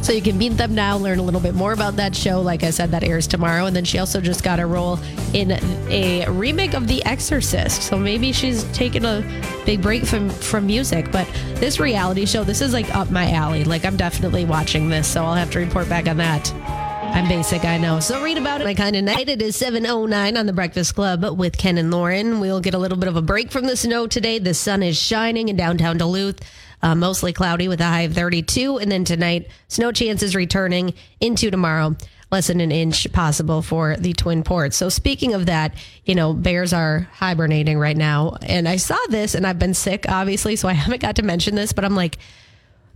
so 0.05 0.13
you 0.13 0.21
can 0.21 0.37
meet 0.37 0.51
them 0.59 0.75
now, 0.75 0.99
learn 0.99 1.19
a 1.19 1.23
little 1.23 1.41
bit 1.41 1.55
more 1.55 1.73
about 1.73 1.97
that 1.97 2.15
show. 2.15 2.43
Like 2.43 2.63
I 2.63 2.69
said, 2.69 2.91
that 2.91 3.03
airs 3.03 3.27
tomorrow. 3.27 3.65
And 3.65 3.75
then 3.75 3.87
she 3.87 3.99
also 3.99 4.21
just 4.21 4.45
got 4.45 4.61
a 4.61 4.67
role 4.67 4.99
in 5.33 5.53
a 5.91 6.27
remake 6.29 6.75
of 6.75 6.89
The 6.89 7.03
Exorcist. 7.07 7.85
So 7.85 7.99
maybe 7.99 8.31
she's 8.31 8.65
taking 8.75 9.07
a 9.07 9.23
big 9.65 9.81
break 9.81 10.05
from, 10.05 10.29
from 10.29 10.67
music. 10.67 11.11
But 11.11 11.27
this 11.55 11.81
reality 11.81 12.27
show, 12.27 12.45
this 12.45 12.61
is 12.61 12.75
like 12.75 12.95
up 12.95 13.11
my 13.11 13.31
alley. 13.33 13.65
Like 13.65 13.87
I'm 13.87 13.97
definitely 13.97 14.45
watching 14.45 14.91
this. 14.91 15.09
So 15.09 15.25
I'll 15.25 15.35
have 15.35 15.51
to 15.53 15.59
report 15.59 15.89
back 15.89 16.07
on 16.07 16.19
that. 16.19 16.53
I'm 17.15 17.29
basic, 17.29 17.65
I 17.65 17.79
know. 17.79 18.01
So 18.01 18.21
read 18.25 18.39
about 18.39 18.61
it. 18.61 18.65
My 18.65 18.75
kind 18.75 18.97
of 18.97 19.05
night. 19.05 19.29
It 19.29 19.41
is 19.41 19.57
7.09 19.57 20.37
on 20.37 20.47
the 20.47 20.53
Breakfast 20.53 20.97
Club 20.97 21.25
with 21.39 21.57
Ken 21.57 21.79
and 21.79 21.93
Lauren. 21.93 22.41
We'll 22.41 22.61
get 22.61 22.75
a 22.75 22.79
little 22.79 22.99
bit 22.99 23.09
of 23.09 23.15
a 23.15 23.23
break 23.23 23.53
from 23.53 23.67
the 23.67 23.77
snow 23.77 24.09
today. 24.09 24.41
The 24.41 24.53
sun 24.53 24.83
is 24.83 25.01
shining 25.01 25.49
in 25.49 25.55
downtown 25.55 25.97
Duluth. 25.97 26.41
Uh, 26.83 26.97
mostly 26.97 27.33
cloudy 27.33 27.69
with 27.69 27.81
a 27.81 27.85
high 27.85 28.01
of 28.01 28.15
32. 28.15 28.79
And 28.79 28.91
then 28.91 29.05
tonight, 29.05 29.49
snow 29.69 29.93
chances 29.93 30.35
returning 30.35 30.93
into 31.21 31.53
tomorrow. 31.53 31.95
Less 32.33 32.49
than 32.49 32.61
an 32.61 32.73
inch 32.73 33.11
possible 33.13 33.63
for 33.63 33.97
the 33.97 34.13
Twin 34.13 34.43
Ports. 34.43 34.77
So, 34.77 34.89
speaking 34.89 35.35
of 35.35 35.47
that, 35.47 35.77
you 36.05 36.17
know, 36.17 36.35
bears 36.35 36.73
are 36.73 37.09
hibernating 37.13 37.79
right 37.79 37.97
now. 37.97 38.39
And 38.43 38.69
I 38.69 38.75
saw 38.75 38.99
this 39.09 39.37
and 39.37 39.47
I've 39.47 39.61
been 39.61 39.75
sick, 39.75 40.05
obviously, 40.09 40.57
so 40.57 40.67
I 40.67 40.73
haven't 40.73 41.01
got 41.01 41.15
to 41.17 41.23
mention 41.23 41.55
this, 41.55 41.73
but 41.73 41.85
I'm 41.85 41.95
like, 41.95 42.19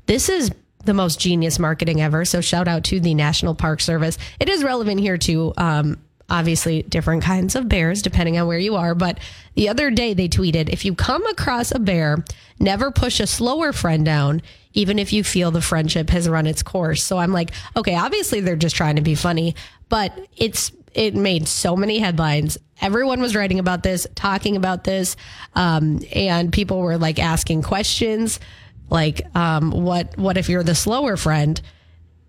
this 0.06 0.29
is 0.29 0.50
the 0.88 0.94
most 0.94 1.20
genius 1.20 1.61
marketing 1.61 2.00
ever. 2.00 2.25
So, 2.25 2.40
shout 2.40 2.67
out 2.67 2.82
to 2.85 2.99
the 2.99 3.14
National 3.14 3.55
Park 3.55 3.81
Service. 3.81 4.19
It 4.40 4.49
is 4.49 4.64
relevant 4.64 4.99
here 5.00 5.19
too. 5.19 5.52
Um, 5.56 5.99
obviously 6.31 6.82
different 6.82 7.23
kinds 7.23 7.56
of 7.56 7.69
bears 7.69 8.02
depending 8.02 8.38
on 8.38 8.46
where 8.46 8.58
you 8.58 8.76
are. 8.76 8.94
But 8.94 9.19
the 9.55 9.69
other 9.69 9.90
day 9.90 10.15
they 10.15 10.29
tweeted 10.29 10.69
if 10.69 10.84
you 10.84 10.94
come 10.94 11.27
across 11.27 11.72
a 11.72 11.79
bear, 11.79 12.24
never 12.58 12.91
push 12.91 13.20
a 13.20 13.27
slower 13.27 13.72
friend 13.72 14.05
down, 14.05 14.43
even 14.74 14.98
if 14.98 15.12
you 15.12 15.24
feel 15.24 15.51
the 15.51 15.60
friendship 15.60 16.10
has 16.10 16.29
run 16.29 16.46
its 16.46 16.62
course. 16.62 17.03
So 17.03 17.19
I'm 17.19 17.32
like, 17.32 17.51
okay, 17.77 17.94
obviously 17.94 18.41
they're 18.41 18.56
just 18.56 18.77
trying 18.77 18.96
to 18.96 19.03
be 19.03 19.15
funny, 19.15 19.55
but 19.89 20.19
it's 20.36 20.72
it 20.94 21.15
made 21.15 21.46
so 21.46 21.77
many 21.77 21.98
headlines. 21.98 22.58
Everyone 22.81 23.20
was 23.20 23.36
writing 23.36 23.58
about 23.58 23.82
this, 23.82 24.06
talking 24.15 24.56
about 24.56 24.84
this, 24.84 25.17
um, 25.55 26.01
and 26.12 26.53
people 26.53 26.81
were 26.81 26.98
like 26.98 27.19
asking 27.19 27.62
questions, 27.62 28.41
like, 28.90 29.22
um, 29.36 29.70
"What? 29.70 30.16
What 30.18 30.36
if 30.36 30.48
you're 30.48 30.62
the 30.62 30.74
slower 30.74 31.16
friend?" 31.16 31.60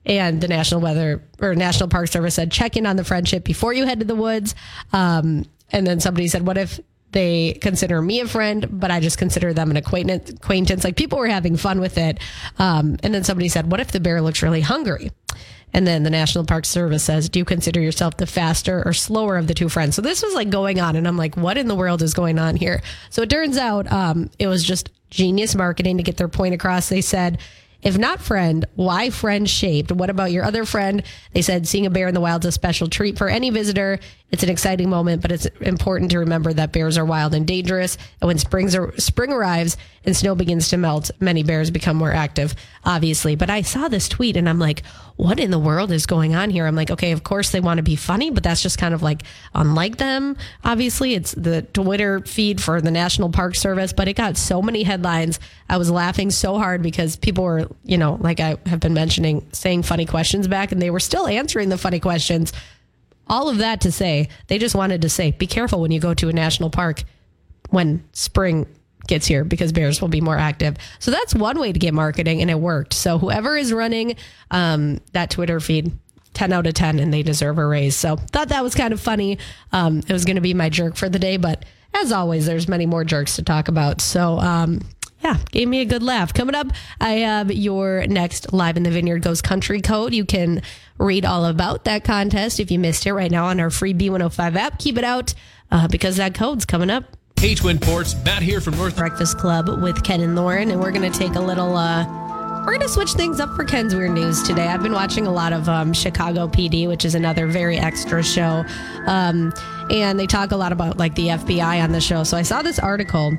And 0.05 0.41
the 0.41 0.47
National 0.47 0.81
Weather 0.81 1.23
or 1.39 1.55
National 1.55 1.89
Park 1.89 2.07
Service 2.07 2.33
said, 2.33 2.51
check 2.51 2.77
in 2.77 2.85
on 2.85 2.95
the 2.95 3.03
friendship 3.03 3.43
before 3.43 3.73
you 3.73 3.85
head 3.85 3.99
to 3.99 4.05
the 4.05 4.15
woods. 4.15 4.55
Um, 4.93 5.45
and 5.71 5.85
then 5.85 5.99
somebody 5.99 6.27
said, 6.27 6.47
what 6.47 6.57
if 6.57 6.79
they 7.11 7.53
consider 7.61 8.01
me 8.01 8.21
a 8.21 8.27
friend, 8.27 8.67
but 8.71 8.91
I 8.91 9.01
just 9.01 9.17
consider 9.17 9.53
them 9.53 9.69
an 9.69 9.77
acquaintance? 9.77 10.29
Acquaintance. 10.31 10.83
Like 10.83 10.95
people 10.95 11.19
were 11.19 11.27
having 11.27 11.57
fun 11.57 11.79
with 11.79 11.97
it. 11.97 12.19
Um, 12.57 12.97
and 13.03 13.13
then 13.13 13.23
somebody 13.23 13.49
said, 13.49 13.69
what 13.69 13.81
if 13.81 13.91
the 13.91 13.99
bear 13.99 14.21
looks 14.21 14.41
really 14.41 14.61
hungry? 14.61 15.11
And 15.73 15.85
then 15.85 16.03
the 16.03 16.09
National 16.09 16.45
Park 16.45 16.65
Service 16.65 17.03
says, 17.03 17.29
Do 17.29 17.39
you 17.39 17.45
consider 17.45 17.79
yourself 17.79 18.17
the 18.17 18.25
faster 18.25 18.83
or 18.85 18.93
slower 18.93 19.37
of 19.37 19.47
the 19.47 19.53
two 19.53 19.69
friends? 19.69 19.95
So 19.95 20.01
this 20.01 20.23
was 20.23 20.33
like 20.33 20.49
going 20.49 20.79
on. 20.79 20.95
And 20.95 21.07
I'm 21.07 21.17
like, 21.17 21.37
What 21.37 21.57
in 21.57 21.67
the 21.67 21.75
world 21.75 22.01
is 22.01 22.13
going 22.13 22.39
on 22.39 22.55
here? 22.55 22.81
So 23.09 23.21
it 23.21 23.29
turns 23.29 23.57
out 23.57 23.91
um, 23.91 24.29
it 24.39 24.47
was 24.47 24.63
just 24.63 24.89
genius 25.09 25.55
marketing 25.55 25.97
to 25.97 26.03
get 26.03 26.17
their 26.17 26.27
point 26.27 26.53
across. 26.53 26.89
They 26.89 27.01
said, 27.01 27.39
if 27.81 27.97
not 27.97 28.19
friend, 28.19 28.65
why 28.75 29.09
friend 29.09 29.49
shaped? 29.49 29.91
What 29.91 30.09
about 30.09 30.31
your 30.31 30.43
other 30.43 30.65
friend? 30.65 31.03
They 31.33 31.41
said 31.41 31.67
seeing 31.67 31.85
a 31.85 31.89
bear 31.89 32.09
in 32.09 32.13
the 32.13 32.19
wild 32.19 32.43
is 32.43 32.49
a 32.49 32.51
special 32.51 32.89
treat 32.89 33.17
for 33.17 33.29
any 33.29 33.49
visitor. 33.51 33.99
It's 34.31 34.43
an 34.43 34.49
exciting 34.49 34.89
moment, 34.89 35.23
but 35.23 35.31
it's 35.31 35.47
important 35.59 36.11
to 36.11 36.19
remember 36.19 36.53
that 36.53 36.71
bears 36.71 36.97
are 36.99 37.05
wild 37.05 37.33
and 37.33 37.47
dangerous. 37.47 37.97
And 38.21 38.27
when 38.27 38.37
springs 38.37 38.75
are, 38.75 38.95
spring 38.99 39.33
arrives 39.33 39.75
and 40.05 40.15
snow 40.15 40.35
begins 40.35 40.69
to 40.69 40.77
melt, 40.77 41.09
many 41.19 41.41
bears 41.41 41.71
become 41.71 41.97
more 41.97 42.13
active, 42.13 42.53
obviously. 42.85 43.35
But 43.35 43.49
I 43.49 43.63
saw 43.63 43.87
this 43.87 44.07
tweet 44.07 44.37
and 44.37 44.47
I'm 44.47 44.59
like, 44.59 44.85
what 45.15 45.39
in 45.39 45.49
the 45.49 45.59
world 45.59 45.91
is 45.91 46.05
going 46.05 46.35
on 46.35 46.51
here? 46.51 46.67
I'm 46.67 46.75
like, 46.75 46.91
okay, 46.91 47.11
of 47.11 47.23
course 47.23 47.49
they 47.49 47.59
want 47.59 47.79
to 47.79 47.83
be 47.83 47.95
funny, 47.95 48.29
but 48.29 48.43
that's 48.43 48.61
just 48.61 48.77
kind 48.77 48.93
of 48.93 49.01
like 49.01 49.23
unlike 49.55 49.97
them. 49.97 50.37
Obviously, 50.63 51.15
it's 51.15 51.31
the 51.33 51.63
Twitter 51.63 52.19
feed 52.21 52.61
for 52.61 52.81
the 52.81 52.91
National 52.91 53.29
Park 53.29 53.55
Service, 53.55 53.93
but 53.93 54.07
it 54.07 54.13
got 54.13 54.37
so 54.37 54.61
many 54.61 54.83
headlines. 54.83 55.39
I 55.67 55.77
was 55.77 55.89
laughing 55.89 56.29
so 56.29 56.57
hard 56.57 56.83
because 56.83 57.15
people 57.15 57.43
were, 57.43 57.67
you 57.83 57.97
know, 57.97 58.17
like 58.21 58.39
I 58.39 58.57
have 58.67 58.79
been 58.79 58.93
mentioning, 58.93 59.47
saying 59.53 59.83
funny 59.83 60.05
questions 60.05 60.47
back 60.47 60.71
and 60.71 60.81
they 60.81 60.91
were 60.91 60.99
still 60.99 61.27
answering 61.27 61.69
the 61.69 61.77
funny 61.77 61.99
questions 61.99 62.53
all 63.29 63.49
of 63.49 63.57
that 63.59 63.81
to 63.81 63.91
say, 63.91 64.29
they 64.47 64.57
just 64.57 64.75
wanted 64.75 65.01
to 65.03 65.09
say, 65.09 65.31
be 65.31 65.47
careful 65.47 65.81
when 65.81 65.91
you 65.91 65.99
go 65.99 66.13
to 66.13 66.29
a 66.29 66.33
national 66.33 66.69
park 66.69 67.03
when 67.69 68.03
spring 68.13 68.65
gets 69.07 69.25
here 69.27 69.43
because 69.43 69.71
bears 69.71 70.01
will 70.01 70.07
be 70.07 70.21
more 70.21 70.37
active. 70.37 70.77
So 70.99 71.11
that's 71.11 71.35
one 71.35 71.59
way 71.59 71.71
to 71.71 71.79
get 71.79 71.93
marketing, 71.93 72.41
and 72.41 72.49
it 72.49 72.59
worked. 72.59 72.93
So 72.93 73.17
whoever 73.17 73.57
is 73.57 73.73
running 73.73 74.15
um, 74.51 74.99
that 75.13 75.29
Twitter 75.29 75.59
feed, 75.59 75.91
10 76.33 76.53
out 76.53 76.67
of 76.67 76.73
10, 76.73 76.99
and 76.99 77.13
they 77.13 77.23
deserve 77.23 77.57
a 77.57 77.65
raise. 77.65 77.95
So 77.95 78.15
thought 78.15 78.49
that 78.49 78.63
was 78.63 78.75
kind 78.75 78.93
of 78.93 79.01
funny. 79.01 79.37
Um, 79.71 79.99
it 79.99 80.13
was 80.13 80.25
going 80.25 80.35
to 80.35 80.41
be 80.41 80.53
my 80.53 80.69
jerk 80.69 80.95
for 80.95 81.09
the 81.09 81.19
day, 81.19 81.37
but 81.37 81.65
as 81.93 82.11
always, 82.11 82.45
there's 82.45 82.67
many 82.67 82.85
more 82.85 83.03
jerks 83.03 83.35
to 83.37 83.43
talk 83.43 83.67
about. 83.67 83.99
So, 83.99 84.39
um, 84.39 84.81
yeah, 85.21 85.37
gave 85.51 85.67
me 85.67 85.81
a 85.81 85.85
good 85.85 86.03
laugh. 86.03 86.33
Coming 86.33 86.55
up, 86.55 86.67
I 86.99 87.11
have 87.11 87.51
your 87.51 88.07
next 88.07 88.53
Live 88.53 88.77
in 88.77 88.83
the 88.83 88.91
Vineyard 88.91 89.19
Goes 89.19 89.41
Country 89.41 89.81
code. 89.81 90.13
You 90.13 90.25
can 90.25 90.61
read 90.97 91.25
all 91.25 91.45
about 91.45 91.83
that 91.85 92.03
contest 92.03 92.59
if 92.59 92.71
you 92.71 92.79
missed 92.79 93.05
it 93.05 93.13
right 93.13 93.31
now 93.31 93.45
on 93.45 93.59
our 93.59 93.69
free 93.69 93.93
B105 93.93 94.55
app. 94.55 94.79
Keep 94.79 94.97
it 94.97 95.03
out 95.03 95.33
uh, 95.71 95.87
because 95.87 96.17
that 96.17 96.33
code's 96.33 96.65
coming 96.65 96.89
up. 96.89 97.03
Hey, 97.35 97.55
Twin 97.55 97.79
Ports, 97.79 98.15
Matt 98.25 98.41
here 98.41 98.59
from 98.59 98.75
North. 98.75 98.97
Breakfast 98.97 99.37
Club 99.37 99.81
with 99.81 100.03
Ken 100.03 100.19
and 100.21 100.35
Lauren, 100.35 100.71
and 100.71 100.81
we're 100.81 100.91
going 100.91 101.09
to 101.09 101.17
take 101.17 101.35
a 101.35 101.41
little. 101.41 101.75
Uh, 101.75 102.18
we're 102.69 102.75
going 102.75 102.87
to 102.87 102.93
switch 102.93 103.13
things 103.13 103.39
up 103.39 103.55
for 103.55 103.63
Ken's 103.63 103.95
Weird 103.95 104.11
News 104.11 104.43
today. 104.43 104.67
I've 104.67 104.83
been 104.83 104.93
watching 104.93 105.25
a 105.25 105.31
lot 105.31 105.53
of 105.53 105.67
um, 105.67 105.91
Chicago 105.91 106.47
PD, 106.47 106.87
which 106.87 107.03
is 107.03 107.15
another 107.15 107.47
very 107.47 107.79
extra 107.79 108.23
show. 108.23 108.63
Um, 109.07 109.51
and 109.89 110.19
they 110.19 110.27
talk 110.27 110.51
a 110.51 110.55
lot 110.55 110.71
about 110.71 110.99
like 110.99 111.15
the 111.15 111.29
FBI 111.29 111.83
on 111.83 111.93
the 111.93 111.99
show. 111.99 112.23
So 112.23 112.37
I 112.37 112.43
saw 112.43 112.61
this 112.61 112.77
article, 112.77 113.35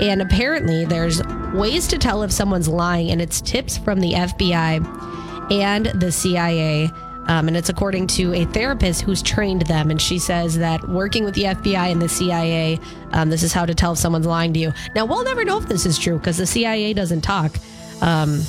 and 0.00 0.20
apparently 0.20 0.84
there's 0.84 1.24
ways 1.54 1.86
to 1.88 1.96
tell 1.96 2.24
if 2.24 2.32
someone's 2.32 2.66
lying, 2.66 3.12
and 3.12 3.22
it's 3.22 3.40
tips 3.40 3.78
from 3.78 4.00
the 4.00 4.14
FBI 4.14 5.52
and 5.52 5.86
the 5.86 6.10
CIA. 6.10 6.90
Um, 7.28 7.46
and 7.46 7.56
it's 7.56 7.68
according 7.68 8.08
to 8.08 8.34
a 8.34 8.46
therapist 8.46 9.02
who's 9.02 9.22
trained 9.22 9.62
them. 9.66 9.92
And 9.92 10.02
she 10.02 10.18
says 10.18 10.58
that 10.58 10.88
working 10.88 11.24
with 11.24 11.36
the 11.36 11.44
FBI 11.44 11.92
and 11.92 12.02
the 12.02 12.08
CIA, 12.08 12.80
um, 13.12 13.30
this 13.30 13.44
is 13.44 13.52
how 13.52 13.64
to 13.64 13.76
tell 13.76 13.92
if 13.92 13.98
someone's 13.98 14.26
lying 14.26 14.52
to 14.54 14.58
you. 14.58 14.72
Now, 14.96 15.04
we'll 15.04 15.22
never 15.22 15.44
know 15.44 15.56
if 15.58 15.68
this 15.68 15.86
is 15.86 16.00
true 16.00 16.18
because 16.18 16.36
the 16.36 16.46
CIA 16.46 16.94
doesn't 16.94 17.20
talk. 17.20 17.52
Um, 18.00 18.40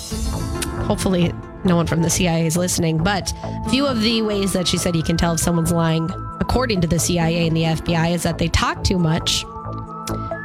hopefully, 0.86 1.34
no 1.64 1.76
one 1.76 1.88
from 1.88 2.02
the 2.02 2.10
CIA 2.10 2.46
is 2.46 2.58
listening. 2.58 2.98
But 2.98 3.34
a 3.44 3.70
few 3.70 3.86
of 3.86 4.02
the 4.02 4.22
ways 4.22 4.54
that 4.54 4.68
she 4.68 4.78
said 4.78 4.96
you 4.96 5.04
can 5.04 5.18
tell 5.18 5.34
if 5.34 5.40
someone's 5.40 5.72
lying, 5.72 6.10
according 6.40 6.82
to 6.82 6.88
the 6.88 7.00
CIA 7.00 7.48
and 7.48 7.56
the 7.56 7.64
FBI, 7.64 8.14
is 8.14 8.24
that 8.24 8.38
they 8.38 8.48
talk 8.50 8.84
too 8.84 9.00
much. 9.00 9.46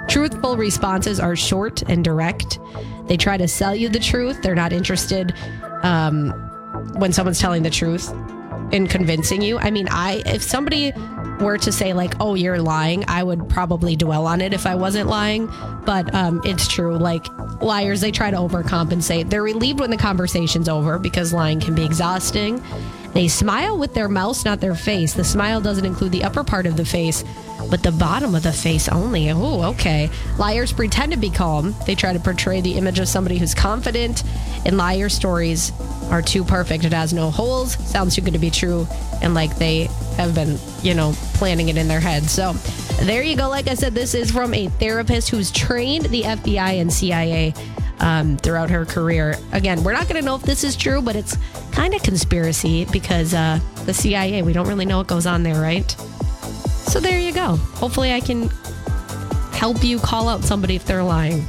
Truthful 0.08 0.56
responses 0.56 1.20
are 1.20 1.36
short 1.36 1.82
and 1.82 2.02
direct. 2.02 2.58
They 3.06 3.16
try 3.16 3.36
to 3.36 3.48
sell 3.48 3.74
you 3.74 3.88
the 3.88 3.98
truth. 3.98 4.42
They're 4.42 4.54
not 4.54 4.72
interested 4.72 5.34
um, 5.82 6.30
when 6.98 7.12
someone's 7.12 7.38
telling 7.38 7.62
the 7.62 7.70
truth 7.70 8.12
in 8.72 8.86
convincing 8.86 9.42
you. 9.42 9.58
I 9.58 9.70
mean, 9.70 9.88
I 9.90 10.22
if 10.26 10.42
somebody 10.42 10.92
were 11.40 11.58
to 11.58 11.72
say 11.72 11.92
like, 11.92 12.14
"Oh, 12.20 12.34
you're 12.34 12.60
lying," 12.60 13.04
I 13.08 13.22
would 13.22 13.48
probably 13.48 13.96
dwell 13.96 14.26
on 14.26 14.40
it 14.40 14.52
if 14.52 14.66
I 14.66 14.74
wasn't 14.74 15.08
lying. 15.08 15.48
But 15.84 16.14
um, 16.14 16.40
it's 16.44 16.68
true. 16.68 16.96
Like 16.96 17.26
liars, 17.62 18.00
they 18.00 18.10
try 18.10 18.30
to 18.30 18.36
overcompensate. 18.36 19.30
They're 19.30 19.42
relieved 19.42 19.80
when 19.80 19.90
the 19.90 19.96
conversation's 19.96 20.68
over 20.68 20.98
because 20.98 21.32
lying 21.32 21.60
can 21.60 21.74
be 21.74 21.84
exhausting. 21.84 22.62
They 23.14 23.28
smile 23.28 23.78
with 23.78 23.94
their 23.94 24.08
mouth, 24.08 24.44
not 24.44 24.60
their 24.60 24.74
face. 24.74 25.14
The 25.14 25.24
smile 25.24 25.60
doesn't 25.60 25.84
include 25.84 26.12
the 26.12 26.24
upper 26.24 26.44
part 26.44 26.66
of 26.66 26.76
the 26.76 26.84
face, 26.84 27.24
but 27.70 27.82
the 27.82 27.90
bottom 27.90 28.34
of 28.34 28.42
the 28.42 28.52
face 28.52 28.88
only. 28.88 29.30
Oh, 29.30 29.62
okay. 29.70 30.10
Liars 30.38 30.72
pretend 30.72 31.12
to 31.12 31.18
be 31.18 31.30
calm. 31.30 31.74
They 31.86 31.94
try 31.94 32.12
to 32.12 32.20
portray 32.20 32.60
the 32.60 32.74
image 32.74 32.98
of 32.98 33.08
somebody 33.08 33.38
who's 33.38 33.54
confident. 33.54 34.22
And 34.64 34.76
liar 34.76 35.08
stories 35.08 35.72
are 36.10 36.22
too 36.22 36.44
perfect. 36.44 36.84
It 36.84 36.92
has 36.92 37.12
no 37.12 37.30
holes, 37.30 37.74
sounds 37.90 38.14
too 38.14 38.22
good 38.22 38.34
to 38.34 38.38
be 38.38 38.50
true, 38.50 38.86
and 39.22 39.34
like 39.34 39.56
they 39.56 39.84
have 40.16 40.34
been, 40.34 40.58
you 40.82 40.94
know, 40.94 41.12
planning 41.34 41.68
it 41.68 41.76
in 41.76 41.88
their 41.88 42.00
head. 42.00 42.24
So 42.24 42.52
there 43.02 43.22
you 43.22 43.36
go. 43.36 43.48
Like 43.48 43.68
I 43.68 43.74
said, 43.74 43.94
this 43.94 44.14
is 44.14 44.30
from 44.30 44.54
a 44.54 44.68
therapist 44.68 45.30
who's 45.30 45.50
trained 45.50 46.06
the 46.06 46.22
FBI 46.22 46.80
and 46.80 46.92
CIA 46.92 47.54
um, 48.00 48.36
throughout 48.36 48.70
her 48.70 48.84
career. 48.84 49.36
Again, 49.52 49.82
we're 49.82 49.92
not 49.92 50.04
going 50.04 50.20
to 50.20 50.24
know 50.24 50.34
if 50.36 50.42
this 50.42 50.64
is 50.64 50.76
true, 50.76 51.02
but 51.02 51.16
it's 51.16 51.36
kind 51.72 51.94
of 51.94 52.02
conspiracy 52.02 52.84
because 52.86 53.34
uh, 53.34 53.60
the 53.86 53.94
CIA, 53.94 54.42
we 54.42 54.52
don't 54.52 54.68
really 54.68 54.86
know 54.86 54.98
what 54.98 55.06
goes 55.06 55.26
on 55.26 55.42
there, 55.42 55.60
right? 55.60 55.90
So 56.88 57.00
there 57.00 57.18
you 57.18 57.32
go. 57.32 57.56
Hopefully, 57.56 58.12
I 58.12 58.20
can 58.20 58.48
help 59.52 59.82
you 59.82 59.98
call 59.98 60.28
out 60.28 60.42
somebody 60.44 60.76
if 60.76 60.84
they're 60.84 61.02
lying. 61.02 61.44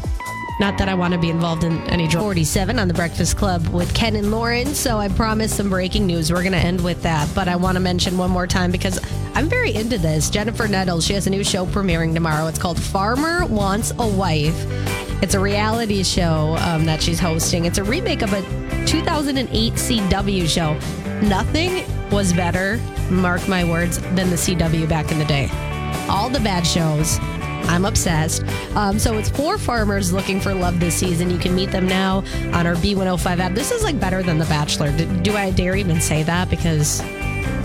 Not 0.59 0.77
that 0.79 0.89
I 0.89 0.93
want 0.93 1.13
to 1.13 1.19
be 1.19 1.29
involved 1.29 1.63
in 1.63 1.79
any 1.83 2.05
drama. 2.05 2.25
47 2.25 2.79
on 2.79 2.89
the 2.89 2.93
Breakfast 2.93 3.37
Club 3.37 3.65
with 3.69 3.93
Ken 3.95 4.17
and 4.17 4.29
Lauren. 4.29 4.75
So 4.75 4.97
I 4.97 5.07
promised 5.07 5.55
some 5.55 5.69
breaking 5.69 6.05
news. 6.05 6.33
We're 6.33 6.41
going 6.41 6.51
to 6.51 6.57
end 6.57 6.83
with 6.83 7.01
that. 7.03 7.33
But 7.33 7.47
I 7.47 7.55
want 7.55 7.77
to 7.77 7.79
mention 7.79 8.17
one 8.17 8.29
more 8.29 8.45
time 8.45 8.69
because 8.69 8.99
I'm 9.35 9.47
very 9.47 9.73
into 9.73 9.97
this. 9.97 10.29
Jennifer 10.29 10.67
Nettles, 10.67 11.05
she 11.05 11.13
has 11.13 11.27
a 11.27 11.29
new 11.29 11.45
show 11.45 11.65
premiering 11.65 12.13
tomorrow. 12.13 12.47
It's 12.47 12.59
called 12.59 12.77
Farmer 12.77 13.45
Wants 13.45 13.91
a 13.99 14.05
Wife. 14.05 14.98
It's 15.21 15.33
a 15.33 15.39
reality 15.39 16.03
show 16.03 16.55
um, 16.59 16.85
that 16.85 17.01
she's 17.01 17.19
hosting. 17.19 17.65
It's 17.65 17.77
a 17.77 17.83
remake 17.83 18.21
of 18.21 18.31
a 18.33 18.41
2008 18.85 19.73
CW 19.73 20.47
show. 20.47 20.73
Nothing 21.27 21.83
was 22.09 22.31
better, 22.31 22.77
mark 23.09 23.47
my 23.47 23.63
words, 23.63 23.99
than 23.99 24.29
the 24.29 24.37
CW 24.37 24.87
back 24.87 25.11
in 25.11 25.19
the 25.19 25.25
day. 25.25 25.49
All 26.09 26.29
the 26.29 26.39
bad 26.39 26.65
shows. 26.65 27.19
I'm 27.69 27.85
obsessed. 27.85 28.43
Um, 28.75 28.97
so 28.97 29.17
it's 29.17 29.29
four 29.29 29.57
farmers 29.57 30.13
looking 30.13 30.39
for 30.39 30.53
love 30.53 30.79
this 30.79 30.95
season. 30.95 31.29
You 31.29 31.37
can 31.37 31.53
meet 31.53 31.71
them 31.71 31.87
now 31.87 32.23
on 32.53 32.65
our 32.65 32.75
B105 32.75 33.39
app. 33.39 33.53
This 33.53 33.71
is 33.71 33.83
like 33.83 33.99
better 33.99 34.23
than 34.23 34.39
The 34.39 34.45
Bachelor. 34.45 34.95
Do, 34.95 35.05
do 35.19 35.35
I 35.35 35.51
dare 35.51 35.75
even 35.75 36.01
say 36.01 36.23
that? 36.23 36.49
Because 36.49 37.01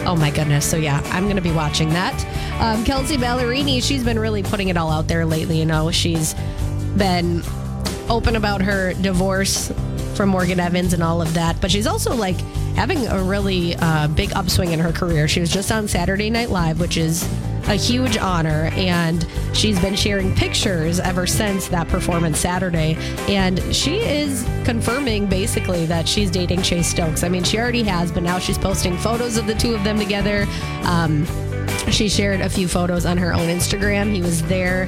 Oh 0.06 0.14
my 0.14 0.30
goodness. 0.30 0.68
So 0.68 0.76
yeah, 0.76 1.00
I'm 1.06 1.24
going 1.24 1.36
to 1.36 1.42
be 1.42 1.50
watching 1.50 1.88
that. 1.90 2.14
Um, 2.60 2.84
Kelsea 2.84 3.16
Ballerini, 3.16 3.82
she's 3.82 4.04
been 4.04 4.18
really 4.18 4.42
putting 4.42 4.68
it 4.68 4.76
all 4.76 4.90
out 4.90 5.08
there 5.08 5.24
lately. 5.24 5.58
You 5.58 5.64
know, 5.64 5.90
she's 5.90 6.34
been 6.96 7.42
open 8.08 8.36
about 8.36 8.62
her 8.62 8.94
divorce 8.94 9.72
from 10.14 10.28
Morgan 10.28 10.60
Evans 10.60 10.92
and 10.92 11.02
all 11.02 11.20
of 11.20 11.34
that, 11.34 11.60
but 11.60 11.70
she's 11.70 11.86
also 11.86 12.14
like 12.14 12.38
having 12.76 13.06
a 13.06 13.22
really 13.22 13.74
uh, 13.76 14.08
big 14.08 14.32
upswing 14.34 14.72
in 14.72 14.80
her 14.80 14.92
career. 14.92 15.28
She 15.28 15.40
was 15.40 15.50
just 15.50 15.72
on 15.72 15.88
Saturday 15.88 16.30
Night 16.30 16.50
Live, 16.50 16.80
which 16.80 16.96
is 16.96 17.22
a 17.66 17.74
huge 17.74 18.18
honor, 18.18 18.70
and 18.74 19.26
she's 19.54 19.80
been 19.80 19.94
sharing 19.94 20.34
pictures 20.34 21.00
ever 21.00 21.26
since 21.26 21.68
that 21.68 21.88
performance 21.88 22.38
Saturday. 22.38 22.96
And 23.28 23.58
she 23.74 23.98
is 24.00 24.46
confirming 24.64 25.26
basically 25.26 25.86
that 25.86 26.06
she's 26.06 26.30
dating 26.30 26.62
Chase 26.62 26.88
Stokes. 26.88 27.24
I 27.24 27.28
mean, 27.28 27.42
she 27.42 27.58
already 27.58 27.82
has, 27.84 28.12
but 28.12 28.22
now 28.22 28.38
she's 28.38 28.58
posting 28.58 28.96
photos 28.98 29.36
of 29.36 29.46
the 29.46 29.54
two 29.54 29.74
of 29.74 29.82
them 29.82 29.98
together. 29.98 30.46
Um, 30.82 31.26
she 31.90 32.08
shared 32.08 32.40
a 32.40 32.48
few 32.48 32.68
photos 32.68 33.06
on 33.06 33.16
her 33.18 33.32
own 33.32 33.48
Instagram. 33.48 34.12
He 34.12 34.20
was 34.20 34.42
there 34.44 34.86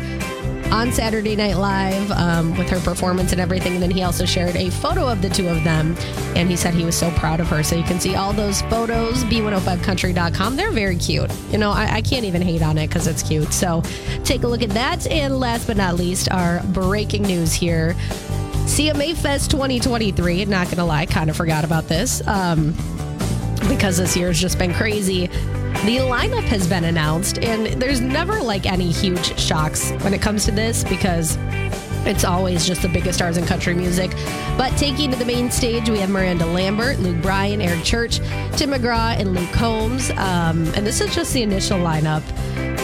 on 0.73 0.93
Saturday 0.93 1.37
Night 1.37 1.57
Live 1.57 2.11
um, 2.13 2.57
with 2.57 2.69
her 2.69 2.81
performance 2.81 3.33
and 3.33 3.41
everything. 3.41 3.75
And 3.75 3.83
then 3.83 3.91
he 3.91 4.03
also 4.03 4.25
shared 4.25 4.57
a 4.57 4.71
photo 4.71 5.09
of 5.09 5.23
the 5.23 5.29
two 5.29 5.49
of 5.49 5.63
them. 5.65 5.97
And 6.35 6.49
he 6.49 6.57
said 6.57 6.75
he 6.75 6.85
was 6.85 6.97
so 6.97 7.11
proud 7.13 7.41
of 7.41 7.49
her. 7.49 7.63
So 7.63 7.77
you 7.77 7.85
can 7.85 8.01
see 8.01 8.15
all 8.15 8.33
those 8.33 8.63
photos, 8.63 9.25
b105country.com. 9.25 10.57
They're 10.57 10.71
very 10.71 10.97
cute. 10.97 11.31
You 11.51 11.59
know, 11.59 11.71
I, 11.71 11.97
I 11.97 12.03
can't 12.03 12.25
even 12.25 12.43
hate 12.43 12.63
on 12.63 12.79
it 12.79 12.89
because 12.89 13.07
it's 13.07 13.23
cute. 13.23 13.53
So 13.53 13.83
take 14.25 14.43
a 14.43 14.49
look 14.49 14.63
at 14.63 14.71
that. 14.71 15.07
And 15.07 15.39
last 15.39 15.67
but 15.67 15.77
not 15.77 15.95
least, 15.95 16.31
our 16.31 16.63
breaking 16.65 17.23
news 17.23 17.53
here. 17.53 17.95
CMA 18.67 19.17
Fest 19.17 19.51
2023. 19.51 20.45
Not 20.47 20.67
going 20.67 20.77
to 20.79 20.85
lie, 20.85 21.07
kind 21.07 21.31
of 21.31 21.37
forgot 21.37 21.65
about 21.65 21.89
this. 21.89 22.27
Um, 22.27 22.75
because 23.69 23.97
this 23.97 24.17
year's 24.17 24.41
just 24.41 24.59
been 24.59 24.75
crazy. 24.75 25.29
The 25.85 25.99
lineup 25.99 26.43
has 26.45 26.67
been 26.67 26.85
announced, 26.85 27.39
and 27.39 27.67
there's 27.81 28.01
never 28.01 28.41
like 28.41 28.67
any 28.67 28.91
huge 28.91 29.39
shocks 29.39 29.91
when 30.03 30.15
it 30.15 30.23
comes 30.23 30.45
to 30.47 30.51
this 30.51 30.83
because 30.83 31.37
it's 32.07 32.25
always 32.25 32.67
just 32.67 32.83
the 32.83 32.89
biggest 32.89 33.19
stars 33.19 33.37
in 33.37 33.45
country 33.47 33.75
music. 33.75 34.11
But 34.57 34.77
taking 34.77 35.11
to 35.11 35.17
the 35.17 35.25
main 35.25 35.51
stage, 35.51 35.91
we 35.91 35.99
have 35.99 36.09
Miranda 36.09 36.47
Lambert, 36.47 36.99
Luke 37.01 37.21
Bryan, 37.21 37.61
Eric 37.61 37.85
Church, 37.85 38.19
Tim 38.57 38.71
McGraw, 38.71 39.19
and 39.19 39.35
Luke 39.35 39.51
Combs. 39.53 40.11
Um, 40.11 40.67
and 40.75 40.87
this 40.87 41.01
is 41.01 41.15
just 41.15 41.33
the 41.33 41.43
initial 41.43 41.79
lineup. 41.79 42.23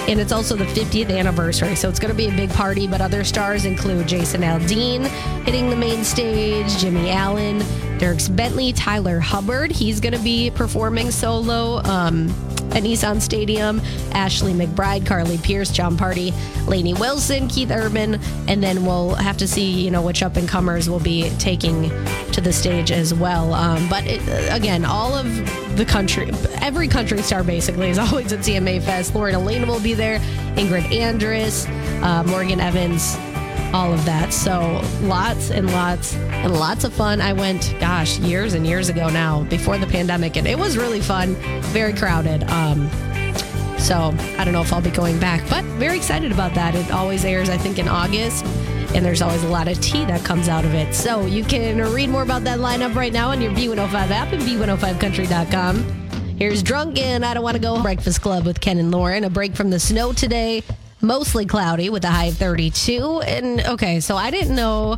And 0.09 0.19
it's 0.19 0.33
also 0.33 0.57
the 0.57 0.65
50th 0.65 1.17
anniversary, 1.17 1.77
so 1.77 1.89
it's 1.89 2.01
going 2.01 2.11
to 2.11 2.17
be 2.17 2.27
a 2.27 2.37
big 2.37 2.51
party. 2.51 2.89
But 2.89 3.01
other 3.01 3.23
stars 3.23 3.65
include 3.65 4.09
Jason 4.09 4.43
Aldean 4.43 5.07
hitting 5.45 5.71
the 5.71 5.77
main 5.77 6.03
stage, 6.03 6.77
Jimmy 6.79 7.11
Allen, 7.11 7.61
Dierks 7.99 8.35
Bentley, 8.35 8.73
Tyler 8.73 9.21
Hubbard. 9.21 9.71
He's 9.71 10.01
going 10.01 10.15
to 10.15 10.23
be 10.23 10.51
performing 10.51 11.13
solo. 11.13 11.81
Um, 11.85 12.35
at 12.75 12.83
Nissan 12.83 13.21
Stadium. 13.21 13.81
Ashley 14.13 14.53
McBryde, 14.53 15.07
Carly 15.07 15.39
Pearce, 15.39 15.71
Jon 15.71 15.97
Pardi, 15.97 16.33
Lainey 16.67 16.95
Wilson, 16.95 17.49
Keith 17.49 17.71
Urban, 17.71 18.21
and 18.49 18.63
then 18.63 18.85
we'll 18.85 19.15
have 19.15 19.37
to 19.39 19.49
see, 19.49 19.71
you 19.71 19.91
know, 19.91 20.03
which 20.03 20.23
up 20.23 20.37
and 20.37 20.49
comers 20.49 20.89
will 20.89 21.01
be 21.01 21.31
taking 21.39 21.91
to 22.33 22.41
the 22.41 22.53
stage 22.53 22.91
as 22.91 23.13
well. 23.15 23.55
Um, 23.55 23.89
but 23.89 24.07
it, 24.07 24.21
again, 24.51 24.85
all 24.85 25.15
of 25.15 25.27
the 25.77 25.85
country, 25.85 26.31
every 26.61 26.89
country 26.89 27.21
star 27.23 27.45
basically 27.45 27.91
is 27.91 27.99
always 27.99 28.33
at 28.33 28.41
CMA 28.41 28.83
Fest. 28.83 29.15
Lauren 29.15 29.35
Alaina 29.35 29.67
will 29.67 29.81
be 29.81 29.95
there, 29.95 30.19
Ingrid 30.57 30.85
Andress, 30.85 31.69
uh, 32.03 32.25
Morgan 32.25 32.61
Evans, 32.61 33.17
all 33.73 33.93
of 33.93 34.05
that. 34.05 34.33
So 34.33 34.81
lots 35.03 35.51
and 35.51 35.71
lots 35.73 36.15
and 36.15 36.53
lots 36.55 36.85
of 36.85 36.93
fun. 36.93 37.21
I 37.21 37.33
went, 37.33 37.75
gosh, 37.81 38.19
years 38.19 38.55
and 38.55 38.67
years 38.67 38.89
ago 38.89 39.09
now, 39.09 39.45
before 39.45 39.79
the 39.79 39.87
pandemic, 39.87 40.37
and 40.37 40.47
it 40.47 40.59
was 40.59 40.77
really 40.77 41.01
fun. 41.01 41.35
Very 41.73 41.93
crowded. 41.93 42.45
Um, 42.51 42.91
So 43.79 44.15
I 44.39 44.45
don't 44.45 44.53
know 44.53 44.61
if 44.63 44.73
I'll 44.73 44.81
be 44.81 44.91
going 44.91 45.19
back, 45.19 45.43
but 45.51 45.65
very 45.81 45.97
excited 45.97 46.31
about 46.31 46.55
that. 46.55 46.77
It 46.77 46.93
always 46.93 47.25
airs, 47.25 47.49
I 47.49 47.59
think, 47.59 47.81
in 47.81 47.89
August. 47.89 48.45
And 48.95 49.05
there's 49.05 49.23
always 49.23 49.43
a 49.43 49.49
lot 49.49 49.67
of 49.67 49.81
tea 49.81 50.05
that 50.05 50.25
comes 50.25 50.49
out 50.49 50.65
of 50.65 50.73
it. 50.75 50.95
So 50.95 51.27
you 51.27 51.43
can 51.43 51.79
read 51.93 52.09
more 52.09 52.23
about 52.23 52.45
that 52.45 52.61
lineup 52.61 52.95
right 52.95 53.13
now 53.13 53.31
on 53.31 53.41
your 53.41 53.51
B105 53.53 54.11
app 54.11 54.33
and 54.33 54.43
B105country.com. 54.43 55.83
Here's 56.39 56.63
Drunken. 56.63 57.25
I 57.25 57.35
don't 57.35 57.43
want 57.43 57.57
to 57.57 57.61
go. 57.61 57.83
Breakfast 57.83 58.21
Club 58.21 58.47
with 58.47 58.61
Ken 58.61 58.79
and 58.79 58.93
Lauren. 58.93 59.25
A 59.25 59.31
break 59.31 59.57
from 59.57 59.71
the 59.71 59.81
snow 59.81 60.13
today. 60.13 60.63
Mostly 61.03 61.47
cloudy 61.47 61.91
with 61.91 62.05
a 62.05 62.09
high 62.09 62.27
of 62.27 62.37
32. 62.37 63.21
And 63.23 63.61
okay, 63.61 64.01
so 64.01 64.17
I 64.17 64.31
didn't 64.31 64.55
know 64.55 64.97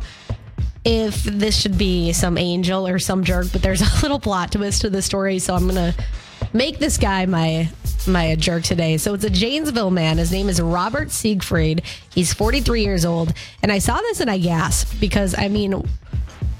if 0.85 1.23
this 1.23 1.59
should 1.59 1.77
be 1.77 2.13
some 2.13 2.37
angel 2.37 2.87
or 2.87 2.99
some 2.99 3.23
jerk, 3.23 3.47
but 3.51 3.61
there's 3.61 3.81
a 3.99 4.01
little 4.01 4.19
plot 4.19 4.51
twist 4.51 4.81
to 4.81 4.89
the 4.89 5.01
story. 5.01 5.39
So 5.39 5.55
I'm 5.55 5.67
to 5.69 5.95
make 6.53 6.79
this 6.79 6.97
guy 6.97 7.25
my 7.25 7.69
my 8.07 8.35
jerk 8.35 8.63
today. 8.63 8.97
So 8.97 9.15
it's 9.15 9.23
a 9.23 9.29
Janesville 9.31 9.89
man. 9.89 10.19
His 10.19 10.31
name 10.31 10.47
is 10.47 10.61
Robert 10.61 11.11
Siegfried. 11.11 11.81
He's 12.13 12.33
43 12.33 12.83
years 12.83 13.03
old. 13.03 13.33
And 13.63 13.71
I 13.71 13.79
saw 13.79 13.97
this 13.97 14.19
and 14.19 14.29
I 14.29 14.37
gasped 14.37 14.99
because 14.99 15.35
I 15.35 15.47
mean, 15.47 15.83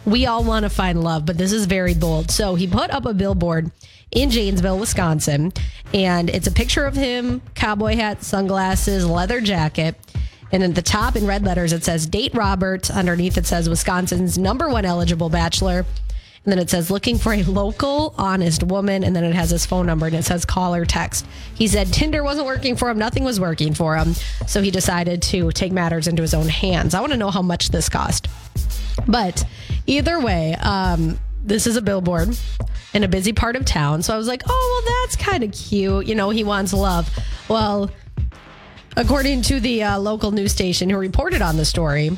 we 0.06 0.26
all 0.26 0.44
want 0.44 0.64
to 0.64 0.70
find 0.70 1.04
love, 1.04 1.26
but 1.26 1.38
this 1.38 1.52
is 1.52 1.66
very 1.66 1.94
bold. 1.94 2.32
So 2.32 2.56
he 2.56 2.68
put 2.68 2.90
up 2.90 3.06
a 3.06 3.14
billboard 3.14 3.72
in 4.16 4.32
Janesville, 4.32 4.80
Wisconsin, 4.80 5.54
and 5.94 6.30
it's 6.30 6.48
a 6.48 6.52
picture 6.52 6.86
of 6.86 6.96
him, 6.96 7.42
cowboy 7.54 7.96
hat, 7.96 8.24
sunglasses, 8.24 9.06
leather 9.06 9.42
jacket. 9.42 9.96
And 10.52 10.64
at 10.64 10.74
the 10.74 10.82
top 10.82 11.16
in 11.16 11.28
red 11.28 11.44
letters, 11.44 11.74
it 11.74 11.84
says 11.84 12.08
date 12.08 12.34
Robert. 12.34 12.90
Underneath, 12.90 13.38
it 13.38 13.46
says 13.46 13.70
Wisconsin's 13.70 14.38
number 14.38 14.70
one 14.70 14.86
eligible 14.86 15.30
bachelor. 15.30 15.86
And 16.46 16.52
then 16.52 16.60
it 16.60 16.70
says 16.70 16.92
looking 16.92 17.18
for 17.18 17.34
a 17.34 17.44
local, 17.44 18.14
honest 18.18 18.64
woman. 18.64 19.04
And 19.04 19.16
then 19.16 19.24
it 19.24 19.34
has 19.34 19.50
his 19.50 19.66
phone 19.66 19.88
number 19.88 20.06
and 20.06 20.16
it 20.16 20.24
says 20.24 20.46
call 20.46 20.76
or 20.76 20.86
text. 20.86 21.26
He 21.56 21.68
said 21.68 21.92
Tinder 21.92 22.24
wasn't 22.24 22.46
working 22.46 22.76
for 22.76 22.90
him, 22.90 23.00
nothing 23.00 23.24
was 23.24 23.40
working 23.40 23.74
for 23.74 23.98
him. 23.98 24.14
So 24.48 24.62
he 24.62 24.70
decided 24.70 25.24
to 25.24 25.52
take 25.52 25.72
matters 25.72 26.08
into 26.08 26.22
his 26.22 26.36
own 26.36 26.48
hands. 26.48 26.94
I 26.94 27.02
want 27.02 27.12
to 27.14 27.18
know 27.18 27.32
how 27.32 27.42
much 27.42 27.70
this 27.70 27.90
cost. 27.90 28.28
But 29.08 29.44
either 29.88 30.20
way, 30.20 30.56
um, 30.56 31.20
this 31.46 31.68
is 31.68 31.78
a 31.78 31.82
billboard 31.82 32.36
in 32.94 33.04
a 33.04 33.08
busy 33.08 33.34
part 33.34 33.56
of 33.56 33.66
town. 33.66 34.02
So 34.02 34.14
I 34.14 34.18
was 34.18 34.28
like, 34.28 34.44
oh, 34.48 34.84
well, 34.86 34.96
that's 35.02 35.16
kind 35.16 35.44
of 35.44 35.52
cute. 35.52 36.08
You 36.08 36.16
know, 36.16 36.30
he 36.32 36.44
wants 36.44 36.74
love. 36.74 37.10
Well, 37.48 37.92
according 38.98 39.44
to 39.44 39.60
the 39.60 39.84
uh, 39.84 40.00
local 40.00 40.32
news 40.32 40.52
station 40.52 40.90
who 40.90 40.98
reported 40.98 41.42
on 41.42 41.58
the 41.58 41.66
story, 41.66 42.12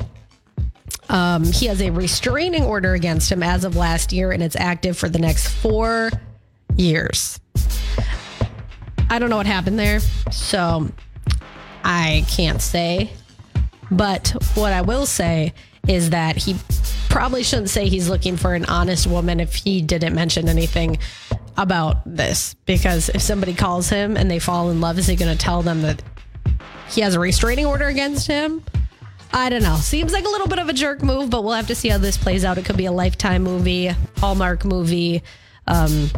um, 1.08 1.44
he 1.44 1.66
has 1.66 1.80
a 1.82 1.90
restraining 1.90 2.64
order 2.64 2.94
against 2.94 3.30
him 3.30 3.42
as 3.42 3.64
of 3.64 3.76
last 3.76 4.12
year, 4.12 4.32
and 4.32 4.42
it's 4.42 4.56
active 4.56 4.96
for 4.96 5.08
the 5.08 5.18
next 5.18 5.48
four 5.48 6.10
years. 6.76 7.40
I 9.10 9.18
don't 9.18 9.30
know 9.30 9.36
what 9.36 9.46
happened 9.46 9.78
there, 9.78 10.00
so 10.30 10.88
I 11.84 12.24
can't 12.28 12.60
say. 12.60 13.10
But 13.90 14.34
what 14.54 14.72
I 14.72 14.82
will 14.82 15.06
say 15.06 15.54
is 15.86 16.10
that 16.10 16.36
he 16.36 16.56
probably 17.18 17.42
shouldn't 17.42 17.68
say 17.68 17.88
he's 17.88 18.08
looking 18.08 18.36
for 18.36 18.54
an 18.54 18.64
honest 18.66 19.04
woman 19.04 19.40
if 19.40 19.52
he 19.52 19.82
didn't 19.82 20.14
mention 20.14 20.48
anything 20.48 20.96
about 21.56 21.96
this. 22.06 22.54
Because 22.64 23.08
if 23.08 23.20
somebody 23.22 23.54
calls 23.54 23.88
him 23.88 24.16
and 24.16 24.30
they 24.30 24.38
fall 24.38 24.70
in 24.70 24.80
love, 24.80 25.00
is 25.00 25.08
he 25.08 25.16
going 25.16 25.36
to 25.36 25.36
tell 25.36 25.62
them 25.62 25.82
that 25.82 26.00
he 26.88 27.00
has 27.00 27.16
a 27.16 27.18
restraining 27.18 27.66
order 27.66 27.86
against 27.86 28.28
him? 28.28 28.62
I 29.32 29.48
don't 29.48 29.64
know. 29.64 29.74
Seems 29.78 30.12
like 30.12 30.26
a 30.26 30.28
little 30.28 30.46
bit 30.46 30.60
of 30.60 30.68
a 30.68 30.72
jerk 30.72 31.02
move, 31.02 31.28
but 31.28 31.42
we'll 31.42 31.54
have 31.54 31.66
to 31.66 31.74
see 31.74 31.88
how 31.88 31.98
this 31.98 32.16
plays 32.16 32.44
out. 32.44 32.56
It 32.56 32.64
could 32.64 32.76
be 32.76 32.86
a 32.86 32.92
lifetime 32.92 33.42
movie, 33.42 33.88
Hallmark 34.18 34.64
movie, 34.64 35.24
um, 35.66 36.12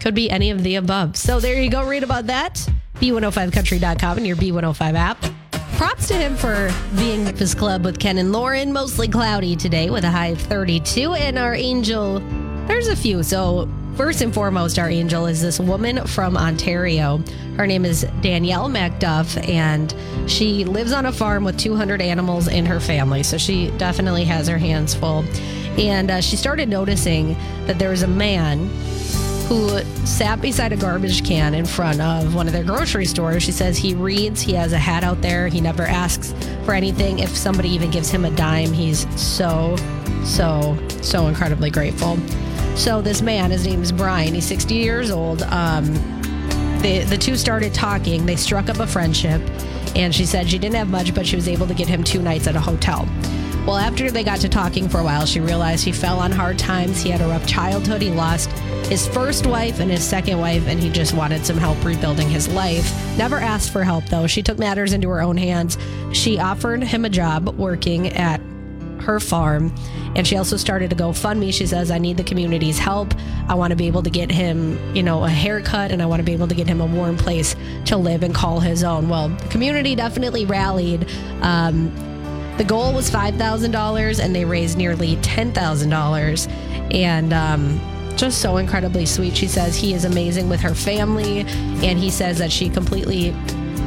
could 0.00 0.16
be 0.16 0.28
any 0.28 0.50
of 0.50 0.64
the 0.64 0.74
above. 0.74 1.16
So 1.16 1.38
there 1.38 1.62
you 1.62 1.70
go. 1.70 1.86
Read 1.86 2.02
about 2.02 2.26
that. 2.26 2.68
B105country.com 2.96 4.18
and 4.18 4.26
your 4.26 4.34
B105 4.34 4.94
app. 4.94 5.24
Props 5.82 6.06
to 6.06 6.14
him 6.14 6.36
for 6.36 6.70
being 6.96 7.24
Breakfast 7.24 7.58
Club 7.58 7.84
with 7.84 7.98
Ken 7.98 8.16
and 8.18 8.30
Lauren. 8.30 8.72
Mostly 8.72 9.08
cloudy 9.08 9.56
today 9.56 9.90
with 9.90 10.04
a 10.04 10.10
high 10.12 10.28
of 10.28 10.40
32. 10.40 11.14
And 11.14 11.36
our 11.36 11.56
angel, 11.56 12.20
there's 12.68 12.86
a 12.86 12.94
few. 12.94 13.24
So, 13.24 13.68
first 13.96 14.20
and 14.22 14.32
foremost, 14.32 14.78
our 14.78 14.88
angel 14.88 15.26
is 15.26 15.42
this 15.42 15.58
woman 15.58 16.06
from 16.06 16.36
Ontario. 16.36 17.18
Her 17.56 17.66
name 17.66 17.84
is 17.84 18.06
Danielle 18.20 18.68
MacDuff, 18.68 19.48
and 19.48 19.92
she 20.30 20.64
lives 20.64 20.92
on 20.92 21.06
a 21.06 21.12
farm 21.12 21.42
with 21.42 21.58
200 21.58 22.00
animals 22.00 22.46
in 22.46 22.64
her 22.64 22.78
family. 22.78 23.24
So, 23.24 23.36
she 23.36 23.72
definitely 23.72 24.22
has 24.22 24.46
her 24.46 24.58
hands 24.58 24.94
full. 24.94 25.24
And 25.76 26.12
uh, 26.12 26.20
she 26.20 26.36
started 26.36 26.68
noticing 26.68 27.34
that 27.66 27.80
there 27.80 27.90
was 27.90 28.04
a 28.04 28.08
man 28.08 28.70
who 29.48 29.80
sat 30.06 30.40
beside 30.40 30.72
a 30.72 30.76
garbage 30.76 31.24
can 31.24 31.54
in 31.54 31.64
front 31.64 32.00
of 32.00 32.34
one 32.34 32.46
of 32.46 32.52
their 32.52 32.64
grocery 32.64 33.04
stores. 33.04 33.42
She 33.42 33.52
says 33.52 33.76
he 33.76 33.94
reads, 33.94 34.40
he 34.40 34.54
has 34.54 34.72
a 34.72 34.78
hat 34.78 35.04
out 35.04 35.20
there, 35.20 35.48
he 35.48 35.60
never 35.60 35.82
asks 35.82 36.34
for 36.64 36.74
anything. 36.74 37.18
If 37.18 37.36
somebody 37.36 37.68
even 37.70 37.90
gives 37.90 38.10
him 38.10 38.24
a 38.24 38.30
dime, 38.30 38.72
he's 38.72 39.06
so, 39.20 39.76
so, 40.24 40.78
so 41.02 41.26
incredibly 41.26 41.70
grateful. 41.70 42.16
So 42.76 43.02
this 43.02 43.20
man, 43.20 43.50
his 43.50 43.66
name 43.66 43.82
is 43.82 43.92
Brian, 43.92 44.34
he's 44.34 44.46
60 44.46 44.74
years 44.74 45.10
old. 45.10 45.42
Um, 45.42 45.86
the, 46.80 47.04
the 47.08 47.18
two 47.18 47.36
started 47.36 47.74
talking, 47.74 48.26
they 48.26 48.36
struck 48.36 48.68
up 48.68 48.78
a 48.78 48.86
friendship, 48.86 49.40
and 49.94 50.14
she 50.14 50.24
said 50.24 50.48
she 50.48 50.58
didn't 50.58 50.76
have 50.76 50.88
much, 50.88 51.14
but 51.14 51.26
she 51.26 51.36
was 51.36 51.48
able 51.48 51.66
to 51.66 51.74
get 51.74 51.86
him 51.86 52.02
two 52.02 52.22
nights 52.22 52.46
at 52.46 52.56
a 52.56 52.60
hotel. 52.60 53.06
Well, 53.66 53.76
after 53.76 54.10
they 54.10 54.24
got 54.24 54.40
to 54.40 54.48
talking 54.48 54.88
for 54.88 54.98
a 54.98 55.04
while, 55.04 55.24
she 55.24 55.38
realized 55.38 55.84
he 55.84 55.92
fell 55.92 56.18
on 56.18 56.32
hard 56.32 56.58
times. 56.58 57.00
He 57.00 57.10
had 57.10 57.20
a 57.20 57.28
rough 57.28 57.46
childhood. 57.46 58.02
He 58.02 58.10
lost 58.10 58.50
his 58.86 59.06
first 59.08 59.46
wife 59.46 59.80
and 59.80 59.90
his 59.90 60.04
second 60.04 60.38
wife, 60.38 60.66
and 60.66 60.78
he 60.78 60.90
just 60.90 61.14
wanted 61.14 61.44
some 61.44 61.56
help 61.56 61.82
rebuilding 61.84 62.28
his 62.28 62.48
life. 62.48 62.92
Never 63.16 63.36
asked 63.36 63.70
for 63.70 63.84
help, 63.84 64.04
though. 64.06 64.26
She 64.26 64.42
took 64.42 64.58
matters 64.58 64.92
into 64.92 65.08
her 65.08 65.20
own 65.20 65.36
hands. 65.36 65.78
She 66.12 66.38
offered 66.38 66.82
him 66.82 67.04
a 67.04 67.10
job 67.10 67.48
working 67.56 68.08
at 68.08 68.40
her 69.02 69.20
farm. 69.20 69.74
And 70.14 70.26
she 70.26 70.36
also 70.36 70.56
started 70.56 70.90
to 70.90 70.96
GoFundMe. 70.96 71.52
She 71.52 71.66
says, 71.66 71.90
I 71.90 71.98
need 71.98 72.16
the 72.16 72.24
community's 72.24 72.78
help. 72.78 73.14
I 73.48 73.54
want 73.54 73.70
to 73.70 73.76
be 73.76 73.86
able 73.86 74.02
to 74.02 74.10
get 74.10 74.30
him, 74.30 74.78
you 74.94 75.02
know, 75.02 75.24
a 75.24 75.28
haircut 75.28 75.90
and 75.90 76.02
I 76.02 76.06
want 76.06 76.20
to 76.20 76.24
be 76.24 76.32
able 76.32 76.48
to 76.48 76.54
get 76.54 76.66
him 76.66 76.80
a 76.80 76.86
warm 76.86 77.16
place 77.16 77.56
to 77.86 77.96
live 77.96 78.22
and 78.22 78.34
call 78.34 78.60
his 78.60 78.84
own. 78.84 79.08
Well, 79.08 79.28
the 79.28 79.48
community 79.48 79.94
definitely 79.94 80.44
rallied. 80.46 81.08
Um, 81.40 81.92
the 82.58 82.64
goal 82.64 82.92
was 82.92 83.10
$5,000 83.10 84.22
and 84.22 84.34
they 84.34 84.44
raised 84.44 84.76
nearly 84.76 85.16
$10,000. 85.16 86.94
And 86.94 87.32
um, 87.32 87.80
just 88.22 88.40
so 88.40 88.58
incredibly 88.58 89.04
sweet. 89.04 89.36
She 89.36 89.48
says 89.48 89.74
he 89.74 89.94
is 89.94 90.04
amazing 90.04 90.48
with 90.48 90.60
her 90.60 90.76
family. 90.76 91.40
And 91.40 91.98
he 91.98 92.08
says 92.08 92.38
that 92.38 92.52
she 92.52 92.68
completely 92.68 93.34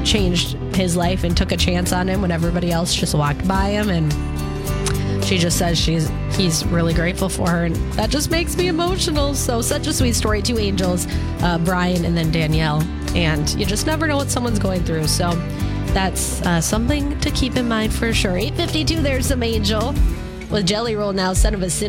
changed 0.03 0.57
his 0.75 0.97
life 0.97 1.23
and 1.23 1.37
took 1.37 1.53
a 1.53 1.57
chance 1.57 1.93
on 1.93 2.09
him 2.09 2.21
when 2.21 2.31
everybody 2.31 2.69
else 2.69 2.93
just 2.93 3.15
walked 3.15 3.47
by 3.47 3.69
him. 3.69 3.89
And 3.89 5.23
she 5.23 5.37
just 5.37 5.57
says 5.57 5.79
she's 5.79 6.09
he's 6.35 6.65
really 6.65 6.93
grateful 6.93 7.29
for 7.29 7.49
her 7.49 7.63
and 7.63 7.75
that 7.93 8.11
just 8.11 8.29
makes 8.29 8.55
me 8.57 8.67
emotional 8.67 9.33
so 9.33 9.59
such 9.59 9.87
a 9.87 9.93
sweet 9.93 10.13
story 10.13 10.39
two 10.39 10.59
angels 10.59 11.07
uh, 11.41 11.57
brian 11.57 12.05
and 12.05 12.15
then 12.15 12.29
danielle 12.29 12.83
and 13.15 13.49
you 13.59 13.65
just 13.65 13.87
never 13.87 14.05
know 14.05 14.17
what 14.17 14.29
someone's 14.29 14.59
going 14.59 14.83
through 14.83 15.07
so 15.07 15.31
that's 15.95 16.43
uh, 16.43 16.61
something 16.61 17.19
to 17.21 17.31
keep 17.31 17.55
in 17.55 17.67
mind 17.67 17.91
for 17.91 18.13
sure 18.13 18.37
852 18.37 19.01
there's 19.01 19.25
some 19.25 19.41
angel 19.41 19.95
with 20.51 20.67
jelly 20.67 20.95
roll 20.95 21.11
now 21.11 21.33
son 21.33 21.55
of 21.55 21.63
a 21.63 21.71
sinner 21.71 21.83